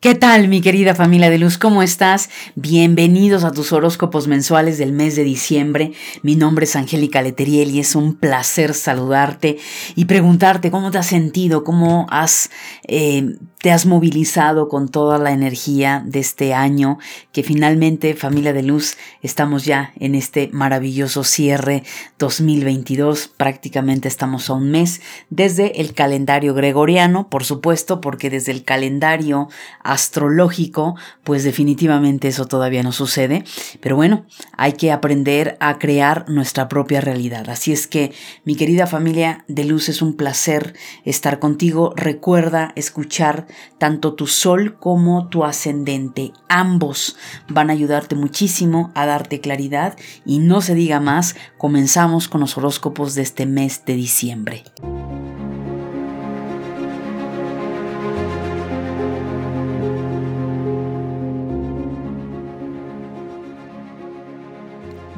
¿Qué 0.00 0.14
tal, 0.14 0.46
mi 0.46 0.60
querida 0.60 0.94
familia 0.94 1.28
de 1.28 1.38
luz? 1.38 1.58
¿Cómo 1.58 1.82
estás? 1.82 2.30
Bienvenidos 2.54 3.42
a 3.42 3.50
tus 3.50 3.72
horóscopos 3.72 4.28
mensuales 4.28 4.78
del 4.78 4.92
mes 4.92 5.16
de 5.16 5.24
diciembre. 5.24 5.92
Mi 6.22 6.36
nombre 6.36 6.66
es 6.66 6.76
Angélica 6.76 7.20
Leteriel 7.20 7.72
y 7.72 7.80
es 7.80 7.96
un 7.96 8.14
placer 8.14 8.74
saludarte 8.74 9.58
y 9.96 10.04
preguntarte 10.04 10.70
cómo 10.70 10.92
te 10.92 10.98
has 10.98 11.06
sentido, 11.06 11.64
cómo 11.64 12.06
has 12.10 12.48
eh, 12.86 13.38
te 13.60 13.72
has 13.72 13.86
movilizado 13.86 14.68
con 14.68 14.88
toda 14.88 15.18
la 15.18 15.32
energía 15.32 16.02
de 16.06 16.20
este 16.20 16.54
año, 16.54 16.98
que 17.32 17.42
finalmente, 17.42 18.14
familia 18.14 18.52
de 18.52 18.62
luz, 18.62 18.96
estamos 19.20 19.64
ya 19.64 19.92
en 19.98 20.14
este 20.14 20.48
maravilloso 20.52 21.24
cierre 21.24 21.82
2022, 22.18 23.28
prácticamente 23.36 24.06
estamos 24.06 24.48
a 24.48 24.54
un 24.54 24.70
mes 24.70 25.00
desde 25.28 25.80
el 25.80 25.92
calendario 25.92 26.54
gregoriano, 26.54 27.28
por 27.28 27.44
supuesto, 27.44 28.00
porque 28.00 28.30
desde 28.30 28.52
el 28.52 28.62
calendario 28.62 29.48
astrológico, 29.88 30.96
pues 31.24 31.44
definitivamente 31.44 32.28
eso 32.28 32.46
todavía 32.46 32.82
no 32.82 32.92
sucede, 32.92 33.44
pero 33.80 33.96
bueno, 33.96 34.26
hay 34.56 34.74
que 34.74 34.92
aprender 34.92 35.56
a 35.60 35.78
crear 35.78 36.28
nuestra 36.28 36.68
propia 36.68 37.00
realidad. 37.00 37.48
Así 37.48 37.72
es 37.72 37.86
que, 37.86 38.12
mi 38.44 38.54
querida 38.54 38.86
familia 38.86 39.44
de 39.48 39.64
luz, 39.64 39.88
es 39.88 40.02
un 40.02 40.14
placer 40.14 40.74
estar 41.04 41.38
contigo. 41.38 41.94
Recuerda 41.96 42.72
escuchar 42.76 43.46
tanto 43.78 44.14
tu 44.14 44.26
sol 44.26 44.76
como 44.78 45.28
tu 45.28 45.44
ascendente. 45.44 46.32
Ambos 46.48 47.16
van 47.48 47.70
a 47.70 47.72
ayudarte 47.72 48.14
muchísimo 48.14 48.92
a 48.94 49.06
darte 49.06 49.40
claridad 49.40 49.96
y 50.26 50.38
no 50.38 50.60
se 50.60 50.74
diga 50.74 51.00
más, 51.00 51.34
comenzamos 51.56 52.28
con 52.28 52.42
los 52.42 52.58
horóscopos 52.58 53.14
de 53.14 53.22
este 53.22 53.46
mes 53.46 53.84
de 53.86 53.94
diciembre. 53.94 54.64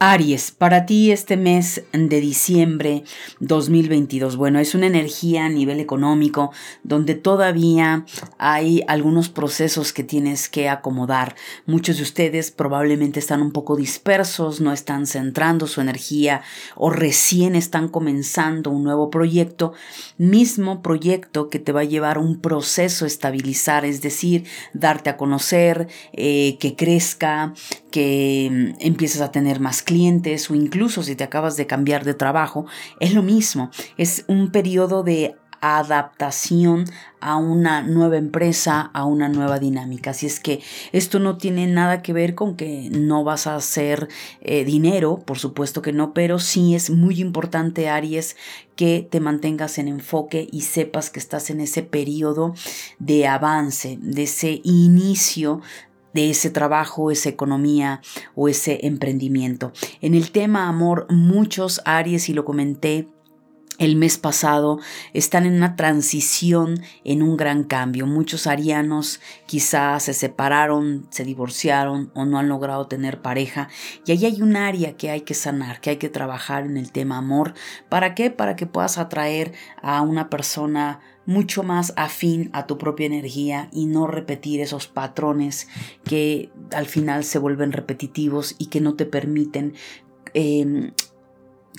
Aries, 0.00 0.52
para 0.52 0.86
ti 0.86 1.10
este 1.10 1.36
mes 1.36 1.82
de 1.92 2.20
diciembre 2.20 3.02
2022, 3.40 4.36
bueno, 4.36 4.60
es 4.60 4.76
una 4.76 4.86
energía 4.86 5.46
a 5.46 5.48
nivel 5.48 5.80
económico 5.80 6.52
donde 6.84 7.16
todavía 7.16 8.04
hay 8.38 8.84
algunos 8.86 9.28
procesos 9.28 9.92
que 9.92 10.04
tienes 10.04 10.48
que 10.48 10.68
acomodar. 10.68 11.34
Muchos 11.66 11.96
de 11.96 12.04
ustedes 12.04 12.52
probablemente 12.52 13.18
están 13.18 13.42
un 13.42 13.50
poco 13.50 13.74
dispersos, 13.74 14.60
no 14.60 14.72
están 14.72 15.04
centrando 15.08 15.66
su 15.66 15.80
energía 15.80 16.42
o 16.76 16.90
recién 16.90 17.56
están 17.56 17.88
comenzando 17.88 18.70
un 18.70 18.84
nuevo 18.84 19.10
proyecto, 19.10 19.72
mismo 20.16 20.80
proyecto 20.80 21.50
que 21.50 21.58
te 21.58 21.72
va 21.72 21.80
a 21.80 21.84
llevar 21.84 22.18
un 22.18 22.40
proceso 22.40 23.04
a 23.04 23.08
estabilizar, 23.08 23.84
es 23.84 24.00
decir, 24.00 24.44
darte 24.74 25.10
a 25.10 25.16
conocer, 25.16 25.88
eh, 26.12 26.56
que 26.60 26.76
crezca, 26.76 27.52
que 27.90 28.48
mm, 28.50 28.80
empieces 28.80 29.20
a 29.20 29.30
tener 29.30 29.60
más 29.60 29.82
clientes 29.82 30.50
o 30.50 30.54
incluso 30.54 31.02
si 31.02 31.16
te 31.16 31.24
acabas 31.24 31.56
de 31.56 31.66
cambiar 31.66 32.04
de 32.04 32.14
trabajo, 32.14 32.66
es 33.00 33.14
lo 33.14 33.22
mismo. 33.22 33.70
Es 33.96 34.24
un 34.28 34.50
periodo 34.50 35.02
de 35.02 35.36
adaptación 35.60 36.84
a 37.20 37.36
una 37.36 37.82
nueva 37.82 38.16
empresa, 38.16 38.90
a 38.94 39.04
una 39.04 39.28
nueva 39.28 39.58
dinámica. 39.58 40.10
Así 40.10 40.26
es 40.26 40.38
que 40.38 40.60
esto 40.92 41.18
no 41.18 41.36
tiene 41.36 41.66
nada 41.66 42.00
que 42.00 42.12
ver 42.12 42.34
con 42.34 42.56
que 42.56 42.88
no 42.90 43.24
vas 43.24 43.46
a 43.46 43.56
hacer 43.56 44.08
eh, 44.40 44.64
dinero, 44.64 45.18
por 45.24 45.38
supuesto 45.38 45.82
que 45.82 45.92
no, 45.92 46.14
pero 46.14 46.38
sí 46.38 46.74
es 46.74 46.90
muy 46.90 47.20
importante, 47.20 47.88
Aries, 47.88 48.36
que 48.76 49.06
te 49.08 49.18
mantengas 49.18 49.78
en 49.78 49.88
enfoque 49.88 50.46
y 50.52 50.60
sepas 50.60 51.10
que 51.10 51.18
estás 51.18 51.50
en 51.50 51.60
ese 51.60 51.82
periodo 51.82 52.54
de 53.00 53.26
avance, 53.26 53.98
de 54.00 54.22
ese 54.22 54.60
inicio 54.62 55.60
de 56.14 56.30
ese 56.30 56.50
trabajo, 56.50 57.10
esa 57.10 57.28
economía 57.28 58.00
o 58.34 58.48
ese 58.48 58.86
emprendimiento. 58.86 59.72
En 60.00 60.14
el 60.14 60.30
tema 60.30 60.68
amor, 60.68 61.06
muchos 61.10 61.80
Aries, 61.84 62.28
y 62.28 62.34
lo 62.34 62.44
comenté 62.44 63.08
el 63.78 63.94
mes 63.94 64.18
pasado 64.18 64.80
están 65.12 65.46
en 65.46 65.54
una 65.54 65.76
transición, 65.76 66.82
en 67.04 67.22
un 67.22 67.36
gran 67.36 67.62
cambio. 67.62 68.06
Muchos 68.06 68.48
arianos 68.48 69.20
quizás 69.46 70.02
se 70.02 70.14
separaron, 70.14 71.06
se 71.10 71.24
divorciaron 71.24 72.10
o 72.14 72.24
no 72.24 72.38
han 72.38 72.48
logrado 72.48 72.88
tener 72.88 73.22
pareja. 73.22 73.68
Y 74.04 74.10
ahí 74.10 74.26
hay 74.26 74.42
un 74.42 74.56
área 74.56 74.96
que 74.96 75.10
hay 75.10 75.20
que 75.20 75.34
sanar, 75.34 75.80
que 75.80 75.90
hay 75.90 75.96
que 75.96 76.08
trabajar 76.08 76.64
en 76.64 76.76
el 76.76 76.90
tema 76.90 77.18
amor. 77.18 77.54
¿Para 77.88 78.16
qué? 78.16 78.32
Para 78.32 78.56
que 78.56 78.66
puedas 78.66 78.98
atraer 78.98 79.52
a 79.80 80.02
una 80.02 80.28
persona 80.28 80.98
mucho 81.28 81.62
más 81.62 81.92
afín 81.96 82.48
a 82.54 82.66
tu 82.66 82.78
propia 82.78 83.04
energía 83.04 83.68
y 83.70 83.84
no 83.84 84.06
repetir 84.06 84.62
esos 84.62 84.86
patrones 84.86 85.68
que 86.02 86.48
al 86.72 86.86
final 86.86 87.22
se 87.22 87.38
vuelven 87.38 87.72
repetitivos 87.72 88.56
y 88.58 88.68
que 88.68 88.80
no 88.80 88.94
te 88.94 89.04
permiten 89.04 89.74
em, 90.32 90.92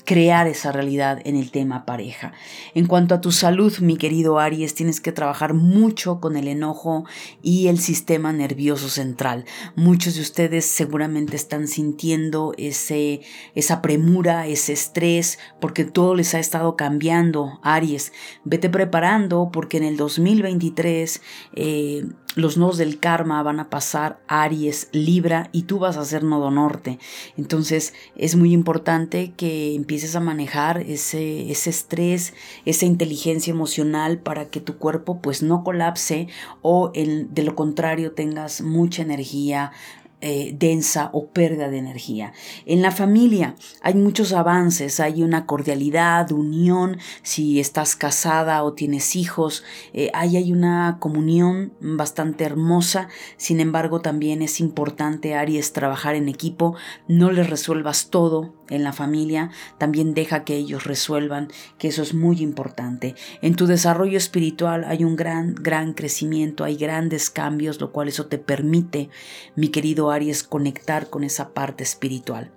crear 0.05 0.47
esa 0.47 0.71
realidad 0.71 1.19
en 1.25 1.35
el 1.35 1.51
tema 1.51 1.85
pareja. 1.85 2.33
En 2.73 2.87
cuanto 2.87 3.13
a 3.13 3.21
tu 3.21 3.31
salud, 3.31 3.77
mi 3.79 3.97
querido 3.97 4.39
Aries, 4.39 4.73
tienes 4.73 5.01
que 5.01 5.11
trabajar 5.11 5.53
mucho 5.53 6.19
con 6.19 6.35
el 6.35 6.47
enojo 6.47 7.05
y 7.43 7.67
el 7.67 7.79
sistema 7.79 8.33
nervioso 8.33 8.89
central. 8.89 9.45
Muchos 9.75 10.15
de 10.15 10.21
ustedes 10.21 10.65
seguramente 10.65 11.35
están 11.35 11.67
sintiendo 11.67 12.53
ese, 12.57 13.21
esa 13.55 13.81
premura, 13.81 14.47
ese 14.47 14.73
estrés, 14.73 15.37
porque 15.61 15.85
todo 15.85 16.15
les 16.15 16.33
ha 16.33 16.39
estado 16.39 16.75
cambiando. 16.75 17.59
Aries, 17.61 18.11
vete 18.43 18.69
preparando 18.69 19.49
porque 19.51 19.77
en 19.77 19.83
el 19.83 19.97
2023 19.97 21.21
eh, 21.53 22.05
los 22.35 22.57
nodos 22.57 22.77
del 22.77 22.99
karma 22.99 23.41
van 23.43 23.59
a 23.59 23.69
pasar 23.69 24.19
Aries, 24.27 24.89
Libra 24.91 25.49
y 25.51 25.63
tú 25.63 25.79
vas 25.79 25.97
a 25.97 26.05
ser 26.05 26.23
nodo 26.23 26.51
norte. 26.51 26.99
Entonces 27.37 27.93
es 28.15 28.35
muy 28.35 28.53
importante 28.53 29.33
que 29.35 29.73
empieces 29.73 30.15
a 30.15 30.19
manejar 30.19 30.81
ese, 30.81 31.51
ese 31.51 31.69
estrés, 31.69 32.33
esa 32.65 32.85
inteligencia 32.85 33.51
emocional 33.51 34.19
para 34.19 34.49
que 34.49 34.61
tu 34.61 34.77
cuerpo 34.77 35.21
pues 35.21 35.41
no 35.41 35.63
colapse 35.63 36.27
o 36.61 36.91
de 36.93 37.43
lo 37.43 37.55
contrario 37.55 38.11
tengas 38.11 38.61
mucha 38.61 39.01
energía, 39.01 39.71
eh, 40.21 40.53
densa 40.57 41.09
o 41.13 41.27
pérdida 41.27 41.69
de 41.69 41.77
energía. 41.77 42.33
En 42.65 42.81
la 42.81 42.91
familia 42.91 43.55
hay 43.81 43.93
muchos 43.93 44.33
avances, 44.33 44.99
hay 44.99 45.23
una 45.23 45.45
cordialidad, 45.45 46.31
unión, 46.31 46.97
si 47.21 47.59
estás 47.59 47.95
casada 47.95 48.63
o 48.63 48.73
tienes 48.73 49.15
hijos, 49.15 49.63
eh, 49.93 50.09
ahí 50.13 50.35
hay 50.35 50.51
una 50.51 50.97
comunión 50.99 51.71
bastante 51.79 52.43
hermosa, 52.43 53.07
sin 53.37 53.61
embargo 53.61 54.01
también 54.01 54.41
es 54.41 54.59
importante, 54.59 55.35
Aries, 55.35 55.71
trabajar 55.71 56.15
en 56.15 56.27
equipo, 56.27 56.75
no 57.07 57.31
les 57.31 57.49
resuelvas 57.49 58.09
todo, 58.09 58.59
en 58.69 58.83
la 58.83 58.93
familia, 58.93 59.49
también 59.77 60.13
deja 60.13 60.43
que 60.43 60.55
ellos 60.55 60.85
resuelvan, 60.85 61.49
que 61.77 61.87
eso 61.87 62.01
es 62.01 62.13
muy 62.13 62.41
importante. 62.41 63.15
En 63.41 63.55
tu 63.55 63.65
desarrollo 63.65 64.17
espiritual 64.17 64.85
hay 64.85 65.03
un 65.03 65.15
gran, 65.15 65.55
gran 65.55 65.93
crecimiento, 65.93 66.63
hay 66.63 66.77
grandes 66.77 67.29
cambios, 67.29 67.81
lo 67.81 67.91
cual 67.91 68.07
eso 68.07 68.27
te 68.27 68.37
permite, 68.37 69.09
mi 69.55 69.69
querido 69.69 70.08
Aries, 70.11 70.43
conectar 70.43 71.09
con 71.09 71.23
esa 71.23 71.49
parte 71.53 71.83
espiritual. 71.83 72.51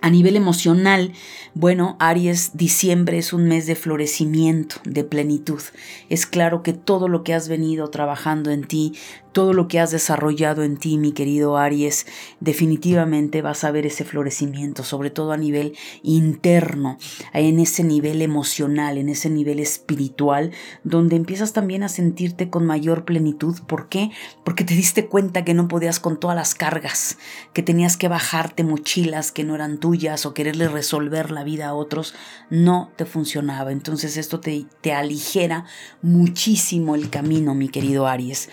A 0.00 0.10
nivel 0.10 0.36
emocional, 0.36 1.12
bueno, 1.54 1.96
Aries, 1.98 2.52
diciembre 2.54 3.18
es 3.18 3.32
un 3.32 3.48
mes 3.48 3.66
de 3.66 3.74
florecimiento, 3.74 4.76
de 4.84 5.02
plenitud. 5.02 5.60
Es 6.08 6.24
claro 6.24 6.62
que 6.62 6.72
todo 6.72 7.08
lo 7.08 7.24
que 7.24 7.34
has 7.34 7.48
venido 7.48 7.90
trabajando 7.90 8.52
en 8.52 8.62
ti, 8.62 8.94
todo 9.32 9.52
lo 9.52 9.66
que 9.66 9.80
has 9.80 9.90
desarrollado 9.90 10.62
en 10.62 10.76
ti, 10.76 10.98
mi 10.98 11.12
querido 11.12 11.56
Aries, 11.56 12.06
definitivamente 12.38 13.42
vas 13.42 13.64
a 13.64 13.72
ver 13.72 13.86
ese 13.86 14.04
florecimiento, 14.04 14.84
sobre 14.84 15.10
todo 15.10 15.32
a 15.32 15.36
nivel 15.36 15.76
interno, 16.02 16.96
en 17.32 17.58
ese 17.58 17.82
nivel 17.82 18.22
emocional, 18.22 18.98
en 18.98 19.08
ese 19.08 19.30
nivel 19.30 19.58
espiritual, 19.58 20.52
donde 20.84 21.16
empiezas 21.16 21.52
también 21.52 21.82
a 21.82 21.88
sentirte 21.88 22.50
con 22.50 22.64
mayor 22.66 23.04
plenitud. 23.04 23.58
¿Por 23.66 23.88
qué? 23.88 24.10
Porque 24.44 24.64
te 24.64 24.74
diste 24.74 25.06
cuenta 25.06 25.44
que 25.44 25.54
no 25.54 25.66
podías 25.66 25.98
con 25.98 26.20
todas 26.20 26.36
las 26.36 26.54
cargas, 26.54 27.18
que 27.52 27.64
tenías 27.64 27.96
que 27.96 28.06
bajarte 28.06 28.62
mochilas 28.62 29.32
que 29.32 29.44
no 29.44 29.56
eran 29.56 29.78
tuyas 29.78 29.87
o 30.24 30.34
quererle 30.34 30.68
resolver 30.68 31.30
la 31.30 31.44
vida 31.44 31.68
a 31.68 31.74
otros, 31.74 32.14
no 32.50 32.90
te 32.96 33.04
funcionaba. 33.04 33.72
Entonces 33.72 34.16
esto 34.16 34.40
te, 34.40 34.66
te 34.80 34.92
aligera 34.92 35.64
muchísimo 36.02 36.94
el 36.94 37.10
camino, 37.10 37.54
mi 37.54 37.68
querido 37.68 38.06
Aries. 38.06 38.48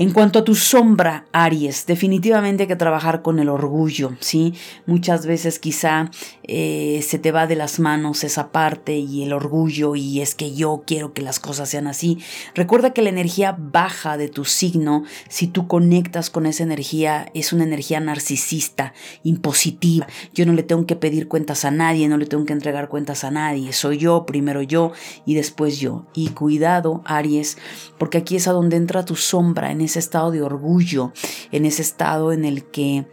En 0.00 0.12
cuanto 0.12 0.38
a 0.38 0.44
tu 0.44 0.54
sombra, 0.54 1.26
Aries, 1.30 1.84
definitivamente 1.84 2.62
hay 2.62 2.68
que 2.68 2.76
trabajar 2.76 3.20
con 3.20 3.38
el 3.38 3.50
orgullo, 3.50 4.12
¿sí? 4.20 4.54
Muchas 4.86 5.26
veces 5.26 5.58
quizá 5.58 6.10
eh, 6.44 7.04
se 7.06 7.18
te 7.18 7.32
va 7.32 7.46
de 7.46 7.54
las 7.54 7.78
manos 7.78 8.24
esa 8.24 8.50
parte 8.50 8.96
y 8.96 9.22
el 9.22 9.34
orgullo 9.34 9.96
y 9.96 10.22
es 10.22 10.34
que 10.34 10.54
yo 10.54 10.84
quiero 10.86 11.12
que 11.12 11.20
las 11.20 11.38
cosas 11.38 11.68
sean 11.68 11.86
así. 11.86 12.18
Recuerda 12.54 12.94
que 12.94 13.02
la 13.02 13.10
energía 13.10 13.54
baja 13.58 14.16
de 14.16 14.28
tu 14.28 14.46
signo, 14.46 15.04
si 15.28 15.46
tú 15.46 15.68
conectas 15.68 16.30
con 16.30 16.46
esa 16.46 16.62
energía, 16.62 17.30
es 17.34 17.52
una 17.52 17.64
energía 17.64 18.00
narcisista, 18.00 18.94
impositiva. 19.22 20.06
Yo 20.32 20.46
no 20.46 20.54
le 20.54 20.62
tengo 20.62 20.86
que 20.86 20.96
pedir 20.96 21.28
cuentas 21.28 21.66
a 21.66 21.70
nadie, 21.70 22.08
no 22.08 22.16
le 22.16 22.24
tengo 22.24 22.46
que 22.46 22.54
entregar 22.54 22.88
cuentas 22.88 23.22
a 23.22 23.30
nadie. 23.30 23.74
Soy 23.74 23.98
yo, 23.98 24.24
primero 24.24 24.62
yo 24.62 24.92
y 25.26 25.34
después 25.34 25.78
yo. 25.78 26.06
Y 26.14 26.30
cuidado, 26.30 27.02
Aries, 27.04 27.58
porque 27.98 28.16
aquí 28.16 28.36
es 28.36 28.48
a 28.48 28.52
donde 28.52 28.76
entra 28.76 29.04
tu 29.04 29.14
sombra 29.14 29.69
en 29.70 29.80
ese 29.80 29.98
estado 29.98 30.30
de 30.30 30.42
orgullo, 30.42 31.12
en 31.52 31.64
ese 31.66 31.82
estado 31.82 32.32
en 32.32 32.44
el 32.44 32.64
que 32.64 33.06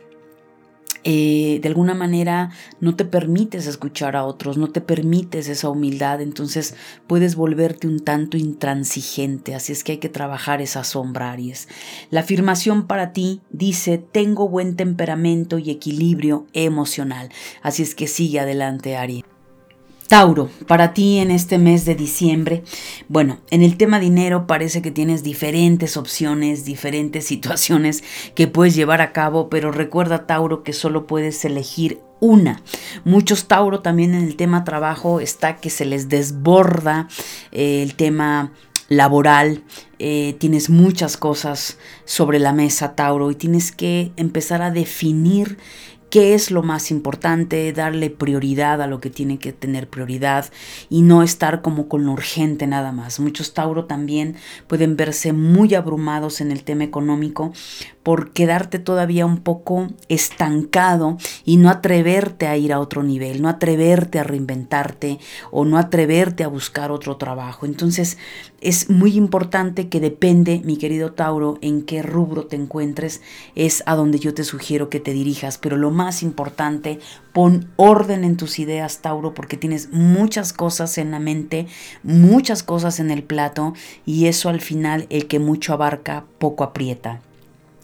eh, 1.09 1.59
de 1.61 1.69
alguna 1.69 1.93
manera 1.93 2.51
no 2.81 2.97
te 2.97 3.05
permites 3.05 3.65
escuchar 3.65 4.17
a 4.17 4.25
otros, 4.25 4.57
no 4.57 4.67
te 4.67 4.81
permites 4.81 5.47
esa 5.47 5.69
humildad, 5.69 6.19
entonces 6.19 6.75
puedes 7.07 7.37
volverte 7.37 7.87
un 7.87 8.01
tanto 8.01 8.35
intransigente, 8.35 9.55
así 9.55 9.71
es 9.71 9.85
que 9.85 9.93
hay 9.93 9.97
que 9.99 10.09
trabajar 10.09 10.61
esa 10.61 10.83
sombra, 10.83 11.31
Aries. 11.31 11.69
La 12.09 12.19
afirmación 12.19 12.87
para 12.87 13.13
ti 13.13 13.39
dice, 13.51 13.99
tengo 13.99 14.49
buen 14.49 14.75
temperamento 14.75 15.59
y 15.59 15.69
equilibrio 15.69 16.45
emocional, 16.51 17.29
así 17.61 17.83
es 17.83 17.95
que 17.95 18.07
sigue 18.07 18.41
adelante, 18.41 18.97
Aries. 18.97 19.36
Tauro, 20.07 20.49
para 20.67 20.93
ti 20.93 21.19
en 21.19 21.31
este 21.31 21.57
mes 21.57 21.83
de 21.83 21.93
diciembre, 21.95 22.63
bueno, 23.09 23.39
en 23.51 23.61
el 23.61 23.77
tema 23.77 23.99
dinero 23.99 24.47
parece 24.47 24.81
que 24.81 24.91
tienes 24.91 25.21
diferentes 25.21 25.97
opciones, 25.97 26.63
diferentes 26.63 27.25
situaciones 27.27 28.03
que 28.33 28.47
puedes 28.47 28.75
llevar 28.75 29.01
a 29.01 29.11
cabo, 29.11 29.49
pero 29.49 29.71
recuerda 29.71 30.25
Tauro 30.25 30.63
que 30.63 30.73
solo 30.73 31.07
puedes 31.07 31.43
elegir 31.45 31.99
una. 32.19 32.61
Muchos 33.03 33.47
Tauro 33.47 33.81
también 33.81 34.15
en 34.15 34.23
el 34.23 34.37
tema 34.37 34.63
trabajo 34.63 35.19
está 35.19 35.57
que 35.57 35.69
se 35.69 35.85
les 35.85 36.09
desborda 36.09 37.07
eh, 37.51 37.83
el 37.83 37.95
tema 37.95 38.53
laboral, 38.89 39.63
eh, 39.99 40.35
tienes 40.39 40.69
muchas 40.69 41.17
cosas 41.17 41.77
sobre 42.05 42.39
la 42.39 42.53
mesa, 42.53 42.95
Tauro, 42.95 43.31
y 43.31 43.35
tienes 43.35 43.71
que 43.71 44.11
empezar 44.15 44.61
a 44.61 44.71
definir 44.71 45.57
qué 46.09 46.33
es 46.33 46.51
lo 46.51 46.63
más 46.63 46.91
importante, 46.91 47.71
darle 47.73 48.09
prioridad 48.09 48.81
a 48.81 48.87
lo 48.87 48.99
que 48.99 49.09
tiene 49.09 49.39
que 49.39 49.53
tener 49.53 49.89
prioridad 49.89 50.45
y 50.89 51.01
no 51.01 51.23
estar 51.23 51.61
como 51.61 51.87
con 51.87 52.05
lo 52.05 52.13
urgente 52.13 52.67
nada 52.67 52.91
más. 52.91 53.19
Muchos 53.19 53.53
Tauro 53.53 53.85
también 53.85 54.35
pueden 54.67 54.95
verse 54.95 55.33
muy 55.33 55.75
abrumados 55.75 56.41
en 56.41 56.51
el 56.51 56.63
tema 56.63 56.83
económico 56.83 57.51
por 58.03 58.31
quedarte 58.31 58.79
todavía 58.79 59.25
un 59.25 59.39
poco 59.39 59.87
estancado 60.07 61.17
y 61.43 61.57
no 61.57 61.69
atreverte 61.69 62.47
a 62.47 62.55
ir 62.55 62.71
a 62.71 62.79
otro 62.79 63.03
nivel, 63.03 63.41
no 63.41 63.49
atreverte 63.49 64.19
a 64.19 64.23
reinventarte 64.23 65.19
o 65.51 65.65
no 65.65 65.77
atreverte 65.77 66.45
a 66.45 66.47
buscar 66.47 66.91
otro 66.91 67.17
trabajo. 67.17 67.65
Entonces 67.65 68.17
es 68.67 68.89
muy 68.89 69.15
importante 69.15 69.87
que 69.87 70.01
depende, 70.01 70.61
mi 70.65 70.75
querido 70.75 71.13
Tauro, 71.13 71.57
en 71.61 71.83
qué 71.83 72.03
rubro 72.03 72.47
te 72.47 72.57
encuentres, 72.57 73.21
es 73.55 73.81
a 73.85 73.95
donde 73.95 74.19
yo 74.19 74.33
te 74.33 74.43
sugiero 74.43 74.89
que 74.89 74.99
te 74.99 75.13
dirijas. 75.13 75.57
Pero 75.57 75.77
lo 75.77 75.89
más 75.89 76.21
importante, 76.21 76.99
pon 77.31 77.69
orden 77.77 78.25
en 78.25 78.35
tus 78.35 78.59
ideas, 78.59 79.01
Tauro, 79.01 79.33
porque 79.33 79.55
tienes 79.55 79.93
muchas 79.93 80.51
cosas 80.51 80.97
en 80.97 81.11
la 81.11 81.19
mente, 81.21 81.67
muchas 82.03 82.61
cosas 82.61 82.99
en 82.99 83.09
el 83.09 83.23
plato 83.23 83.73
y 84.05 84.25
eso 84.25 84.49
al 84.49 84.59
final 84.59 85.07
el 85.09 85.27
que 85.27 85.39
mucho 85.39 85.71
abarca, 85.71 86.25
poco 86.37 86.65
aprieta. 86.65 87.21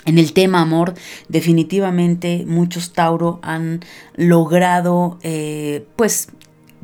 En 0.06 0.18
el 0.18 0.34
tema 0.34 0.60
amor, 0.60 0.96
definitivamente 1.30 2.44
muchos 2.46 2.92
Tauro 2.92 3.40
han 3.42 3.80
logrado 4.18 5.18
eh, 5.24 5.86
pues 5.96 6.28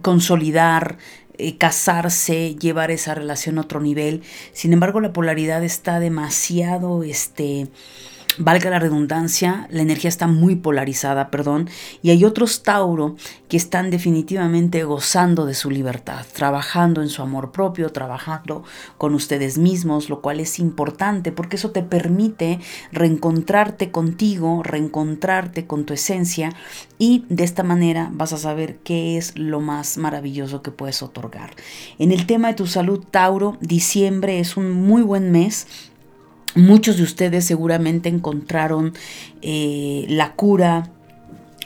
consolidar, 0.02 0.98
eh, 1.40 1.58
casarse, 1.58 2.56
llevar 2.56 2.92
esa 2.92 3.16
relación 3.16 3.58
a 3.58 3.62
otro 3.62 3.80
nivel. 3.80 4.22
Sin 4.54 4.74
embargo, 4.74 5.00
la 5.00 5.14
polaridad 5.14 5.64
está 5.64 6.00
demasiado, 6.00 7.04
este, 7.04 7.68
valga 8.38 8.70
la 8.70 8.80
redundancia, 8.80 9.68
la 9.72 9.82
energía 9.82 10.10
está 10.10 10.28
muy 10.28 10.56
polarizada, 10.56 11.32
perdón, 11.32 11.70
y 12.02 12.12
hay 12.12 12.24
otros 12.24 12.64
Tauro 12.64 13.16
que 13.48 13.58
están 13.58 13.90
definitivamente 13.90 14.84
gozando 14.84 15.46
de 15.46 15.54
su 15.54 15.72
libertad, 15.72 16.26
trabajando 16.34 17.02
en 17.02 17.10
su 17.10 17.22
amor 17.22 17.52
propio, 17.52 17.92
trabajando 17.92 18.64
con 18.98 19.16
ustedes 19.16 19.58
mismos, 19.58 20.10
lo 20.10 20.22
cual 20.22 20.40
es 20.40 20.60
importante 20.60 21.32
porque 21.32 21.56
eso 21.56 21.72
te 21.72 21.84
permite 21.84 22.60
reencontrarte 22.92 23.92
contigo, 23.92 24.62
reencontrarte 24.64 25.66
con 25.66 25.86
tu 25.86 25.94
esencia 25.94 26.54
y 26.98 27.26
de 27.30 27.44
esta 27.44 27.64
manera 27.64 28.10
vas 28.14 28.34
a 28.34 28.38
saber 28.38 28.78
qué 28.84 29.18
es 29.18 29.38
lo 29.38 29.60
más 29.60 29.98
maravilloso 29.98 30.62
que 30.62 30.72
puedes 30.72 31.02
otorgar. 31.02 31.52
En 31.98 32.12
el 32.12 32.26
tema 32.26 32.50
de 32.50 32.54
tu 32.54 32.68
salud, 32.68 33.04
Tauro, 33.10 33.58
diciembre 33.62 34.40
es 34.40 34.58
un 34.58 34.72
muy 34.72 35.02
buen 35.02 35.32
mes 35.32 35.89
Muchos 36.56 36.98
de 36.98 37.04
ustedes 37.04 37.46
seguramente 37.46 38.10
encontraron 38.10 38.94
eh, 39.42 40.06
la 40.10 40.34
cura 40.34 40.90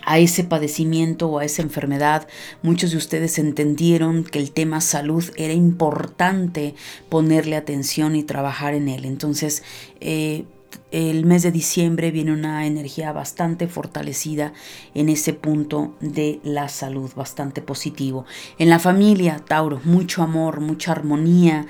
a 0.06 0.19
ese 0.19 0.44
padecimiento 0.44 1.30
o 1.30 1.39
a 1.39 1.45
esa 1.45 1.62
enfermedad. 1.62 2.27
Muchos 2.62 2.91
de 2.91 2.97
ustedes 2.97 3.39
entendieron 3.39 4.24
que 4.24 4.39
el 4.39 4.51
tema 4.51 4.81
salud 4.81 5.24
era 5.38 5.53
importante 5.53 6.75
ponerle 7.09 7.56
atención 7.56 8.15
y 8.15 8.24
trabajar 8.24 8.74
en 8.74 8.89
él. 8.89 9.06
Entonces, 9.06 9.63
eh, 10.01 10.45
el 10.91 11.25
mes 11.25 11.44
de 11.44 11.51
diciembre 11.51 12.12
viene 12.12 12.31
una 12.31 12.65
energía 12.65 13.12
bastante 13.12 13.68
fortalecida 13.68 14.53
en 14.94 15.09
ese 15.09 15.33
punto 15.33 15.95
de 16.01 16.39
la 16.44 16.69
salud, 16.69 17.12
bastante 17.15 17.62
positivo. 17.62 18.25
En 18.59 18.69
la 18.69 18.80
familia, 18.80 19.39
Tauro, 19.47 19.81
mucho 19.85 20.21
amor, 20.24 20.59
mucha 20.59 20.91
armonía 20.91 21.65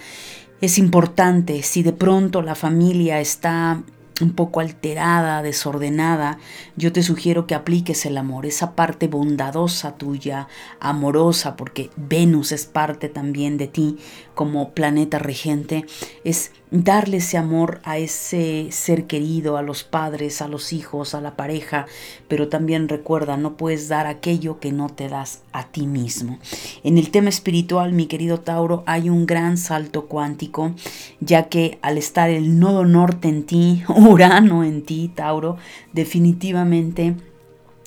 es 0.64 0.78
importante. 0.78 1.62
Si 1.62 1.84
de 1.84 1.92
pronto 1.92 2.42
la 2.42 2.56
familia 2.56 3.20
está 3.20 3.84
un 4.22 4.32
poco 4.32 4.62
alterada, 4.62 5.42
desordenada, 5.42 6.38
yo 6.78 6.94
te 6.94 7.04
sugiero 7.04 7.48
que 7.48 7.54
apliques 7.54 8.06
el 8.06 8.18
amor, 8.18 8.46
esa 8.46 8.74
parte 8.74 9.10
bondadosa 9.10 9.98
tuya, 9.98 10.48
amorosa, 10.80 11.58
porque 11.58 11.90
Venus 11.98 12.54
es 12.54 12.66
parte 12.66 13.10
también 13.10 13.58
de 13.58 13.68
ti 13.68 13.98
como 14.34 14.72
planeta 14.72 15.20
regente, 15.20 15.86
es 16.24 16.52
darle 16.72 17.18
ese 17.18 17.38
amor 17.38 17.82
a 17.84 18.00
ese 18.00 18.68
ser 18.72 19.06
querido, 19.06 19.58
a 19.58 19.62
los 19.62 19.84
padres, 19.84 20.42
a 20.42 20.48
los 20.48 20.74
hijos, 20.74 21.14
a 21.14 21.22
la 21.22 21.36
pareja, 21.36 21.86
pero 22.28 22.50
también 22.50 22.90
recuerda, 22.90 23.38
no 23.38 23.58
puedes 23.58 23.90
dar 23.90 24.08
aquello 24.08 24.60
que 24.60 24.72
no 24.72 24.90
te 24.90 25.08
das 25.08 25.42
a 25.52 25.68
ti 25.68 25.86
mismo. 25.86 26.40
En 26.84 26.98
el 26.98 27.12
tema 27.12 27.30
espiritual, 27.30 27.94
mi 27.94 28.08
querido 28.08 28.40
Tauro, 28.40 28.84
hay 28.88 29.10
un 29.10 29.28
gran 29.28 29.58
salto 29.58 30.08
cuántico, 30.08 30.74
ya 31.20 31.48
que 31.48 31.78
al 31.84 32.00
estar 32.00 32.32
el 32.32 32.60
nodo 32.60 32.86
norte 32.86 33.28
en 33.28 33.44
ti, 33.44 33.84
Urano 33.88 34.64
en 34.64 34.84
ti, 34.84 35.12
Tauro, 35.14 35.58
definitivamente 35.92 37.16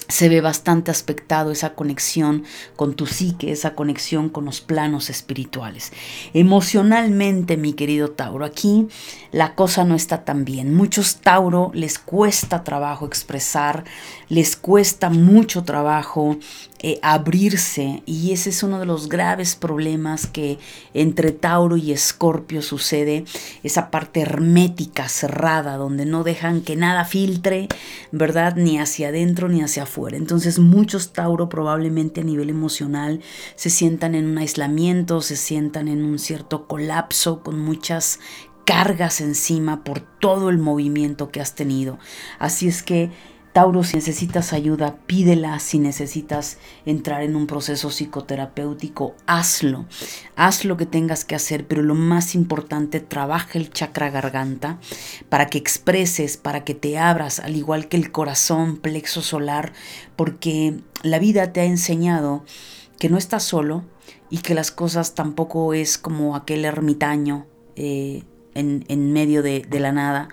se 0.09 0.29
ve 0.29 0.41
bastante 0.41 0.91
aspectado 0.91 1.51
esa 1.51 1.75
conexión 1.75 2.45
con 2.77 2.95
tu 2.95 3.07
psique, 3.07 3.53
esa 3.53 3.75
conexión 3.75 4.29
con 4.29 4.45
los 4.45 4.61
planos 4.61 5.11
espirituales. 5.11 5.93
Emocionalmente, 6.33 7.57
mi 7.57 7.73
querido 7.73 8.11
Tauro, 8.11 8.45
aquí 8.45 8.89
la 9.37 9.55
cosa 9.55 9.85
no 9.85 9.95
está 9.95 10.25
tan 10.25 10.47
bien. 10.47 10.75
Muchos 10.75 11.17
Tauro 11.17 11.71
les 11.75 11.99
cuesta 11.99 12.65
trabajo 12.65 13.05
expresar, 13.05 13.85
les 14.31 14.57
cuesta 14.57 15.11
mucho 15.11 15.63
trabajo 15.63 16.39
eh, 16.79 16.99
abrirse 17.03 18.03
y 18.07 18.33
ese 18.33 18.49
es 18.49 18.63
uno 18.63 18.81
de 18.81 18.87
los 18.87 19.11
graves 19.11 19.55
problemas 19.55 20.27
que 20.27 20.59
entre 20.95 21.33
Tauro 21.33 21.77
y 21.77 21.93
Escorpio 21.93 22.63
sucede, 22.63 23.27
esa 23.63 23.91
parte 23.91 24.21
hermética, 24.21 25.07
cerrada, 25.07 25.77
donde 25.77 26.07
no 26.07 26.25
dejan 26.25 26.63
que 26.63 26.75
nada 26.75 27.05
filtre, 27.05 27.69
¿verdad? 28.13 28.57
Ni 28.57 28.79
hacia 28.79 29.09
adentro 29.09 29.51
ni 29.51 29.61
hacia 29.61 29.83
afuera. 29.83 30.17
Entonces 30.17 30.59
muchos 30.59 31.13
Tauro 31.13 31.51
probablemente 31.51 32.23
a 32.23 32.25
nivel 32.25 32.49
emocional 32.49 33.21
se 33.55 33.69
sientan 33.69 34.15
en 34.15 34.25
un 34.25 34.39
aislamiento, 34.39 35.21
se 35.21 35.37
sientan 35.37 35.89
en 35.89 36.03
un 36.05 36.19
cierto 36.19 36.67
colapso 36.67 37.43
con 37.43 37.61
muchas 37.61 38.19
cargas 38.67 39.23
encima 39.23 39.85
por 39.85 40.01
todo 40.01 40.51
el 40.51 40.59
movimiento 40.59 41.31
que 41.31 41.41
has 41.41 41.55
tenido. 41.55 41.99
Así 42.39 42.69
es 42.69 42.83
que 42.83 43.11
Tauro, 43.57 43.85
si 43.85 43.97
necesitas 43.97 44.53
ayuda, 44.53 44.99
pídela. 45.07 45.59
Si 45.61 45.79
necesitas 45.79 46.59
entrar 46.85 47.23
en 47.23 47.37
un 47.37 47.47
proceso 47.47 47.89
psicoterapéutico, 47.89 49.15
hazlo. 49.27 49.87
Haz 50.37 50.67
lo 50.67 50.77
que 50.77 50.85
tengas 50.85 51.25
que 51.25 51.35
hacer, 51.35 51.67
pero 51.67 51.83
lo 51.83 51.95
más 51.95 52.35
importante, 52.35 53.01
trabaja 53.01 53.59
el 53.59 53.71
chakra 53.71 54.11
garganta 54.11 54.79
para 55.31 55.47
que 55.47 55.57
expreses, 55.57 56.37
para 56.37 56.65
que 56.65 56.75
te 56.75 56.99
abras, 56.99 57.41
al 57.41 57.57
igual 57.57 57.89
que 57.89 57.97
el 57.97 58.13
corazón, 58.13 58.77
plexo 58.77 59.23
solar, 59.23 59.73
porque 60.17 60.81
la 61.03 61.19
vida 61.19 61.55
te 61.55 61.61
ha 61.61 61.65
enseñado 61.65 62.45
que 62.99 63.09
no 63.09 63.17
estás 63.17 63.45
solo 63.45 63.85
y 64.29 64.41
que 64.41 64.53
las 64.53 64.71
cosas 64.71 65.15
tampoco 65.15 65.73
es 65.73 65.97
como 65.97 66.37
aquel 66.37 66.67
ermitaño 66.67 67.47
eh, 67.75 68.25
en, 68.57 69.13
medio 69.13 69.43
de 69.43 69.81
la 69.81 69.93
nada 69.93 70.29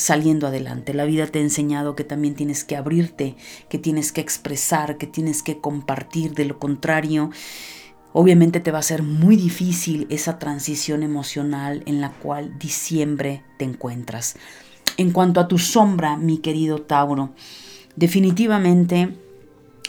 saliendo 0.00 0.46
adelante. 0.46 0.94
La 0.94 1.04
vida 1.04 1.26
te 1.26 1.38
ha 1.38 1.42
enseñado 1.42 1.94
que 1.94 2.04
también 2.04 2.34
tienes 2.34 2.64
que 2.64 2.76
abrirte, 2.76 3.36
que 3.68 3.78
tienes 3.78 4.12
que 4.12 4.22
expresar, 4.22 4.96
que 4.96 5.06
tienes 5.06 5.42
que 5.42 5.58
compartir. 5.58 6.32
De 6.32 6.46
lo 6.46 6.58
contrario, 6.58 7.30
obviamente 8.12 8.60
te 8.60 8.70
va 8.70 8.78
a 8.78 8.82
ser 8.82 9.02
muy 9.02 9.36
difícil 9.36 10.06
esa 10.08 10.38
transición 10.38 11.02
emocional 11.02 11.82
en 11.84 12.00
la 12.00 12.12
cual 12.12 12.58
diciembre 12.58 13.42
te 13.58 13.66
encuentras. 13.66 14.36
En 14.96 15.12
cuanto 15.12 15.38
a 15.38 15.48
tu 15.48 15.58
sombra, 15.58 16.16
mi 16.16 16.38
querido 16.38 16.80
Tauro, 16.82 17.34
definitivamente 17.94 19.14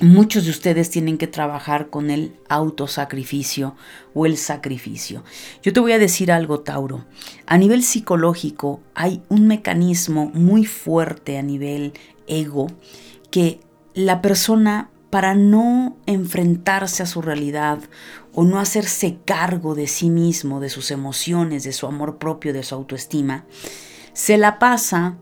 Muchos 0.02 0.46
de 0.46 0.50
ustedes 0.50 0.90
tienen 0.90 1.20
que 1.20 1.28
trabajar 1.28 1.92
con 1.92 2.10
el 2.10 2.36
autosacrificio 2.50 3.76
o 4.16 4.26
el 4.26 4.36
sacrificio. 4.36 5.24
Yo 5.62 5.74
te 5.74 5.80
voy 5.80 5.92
a 5.92 6.00
decir 6.00 6.32
algo, 6.32 6.62
Tauro. 6.62 7.06
A 7.46 7.60
nivel 7.60 7.84
psicológico 7.84 8.82
hay 8.96 9.22
un 9.30 9.46
mecanismo 9.46 10.32
muy 10.34 10.66
fuerte 10.66 11.38
a 11.38 11.44
nivel 11.44 11.94
ego 12.26 12.66
que 13.30 13.60
la 13.94 14.24
persona 14.24 14.90
para 15.12 15.36
no 15.36 15.98
enfrentarse 16.08 17.04
a 17.04 17.06
su 17.06 17.22
realidad 17.22 17.78
o 18.34 18.44
no 18.44 18.60
hacerse 18.60 19.20
cargo 19.24 19.76
de 19.76 19.86
sí 19.86 20.10
mismo, 20.10 20.60
de 20.60 20.70
sus 20.70 20.90
emociones, 20.90 21.64
de 21.64 21.74
su 21.74 21.86
amor 21.86 22.18
propio, 22.18 22.54
de 22.54 22.64
su 22.64 22.74
autoestima, 22.74 23.46
se 24.14 24.40
la 24.40 24.58
pasa 24.58 25.18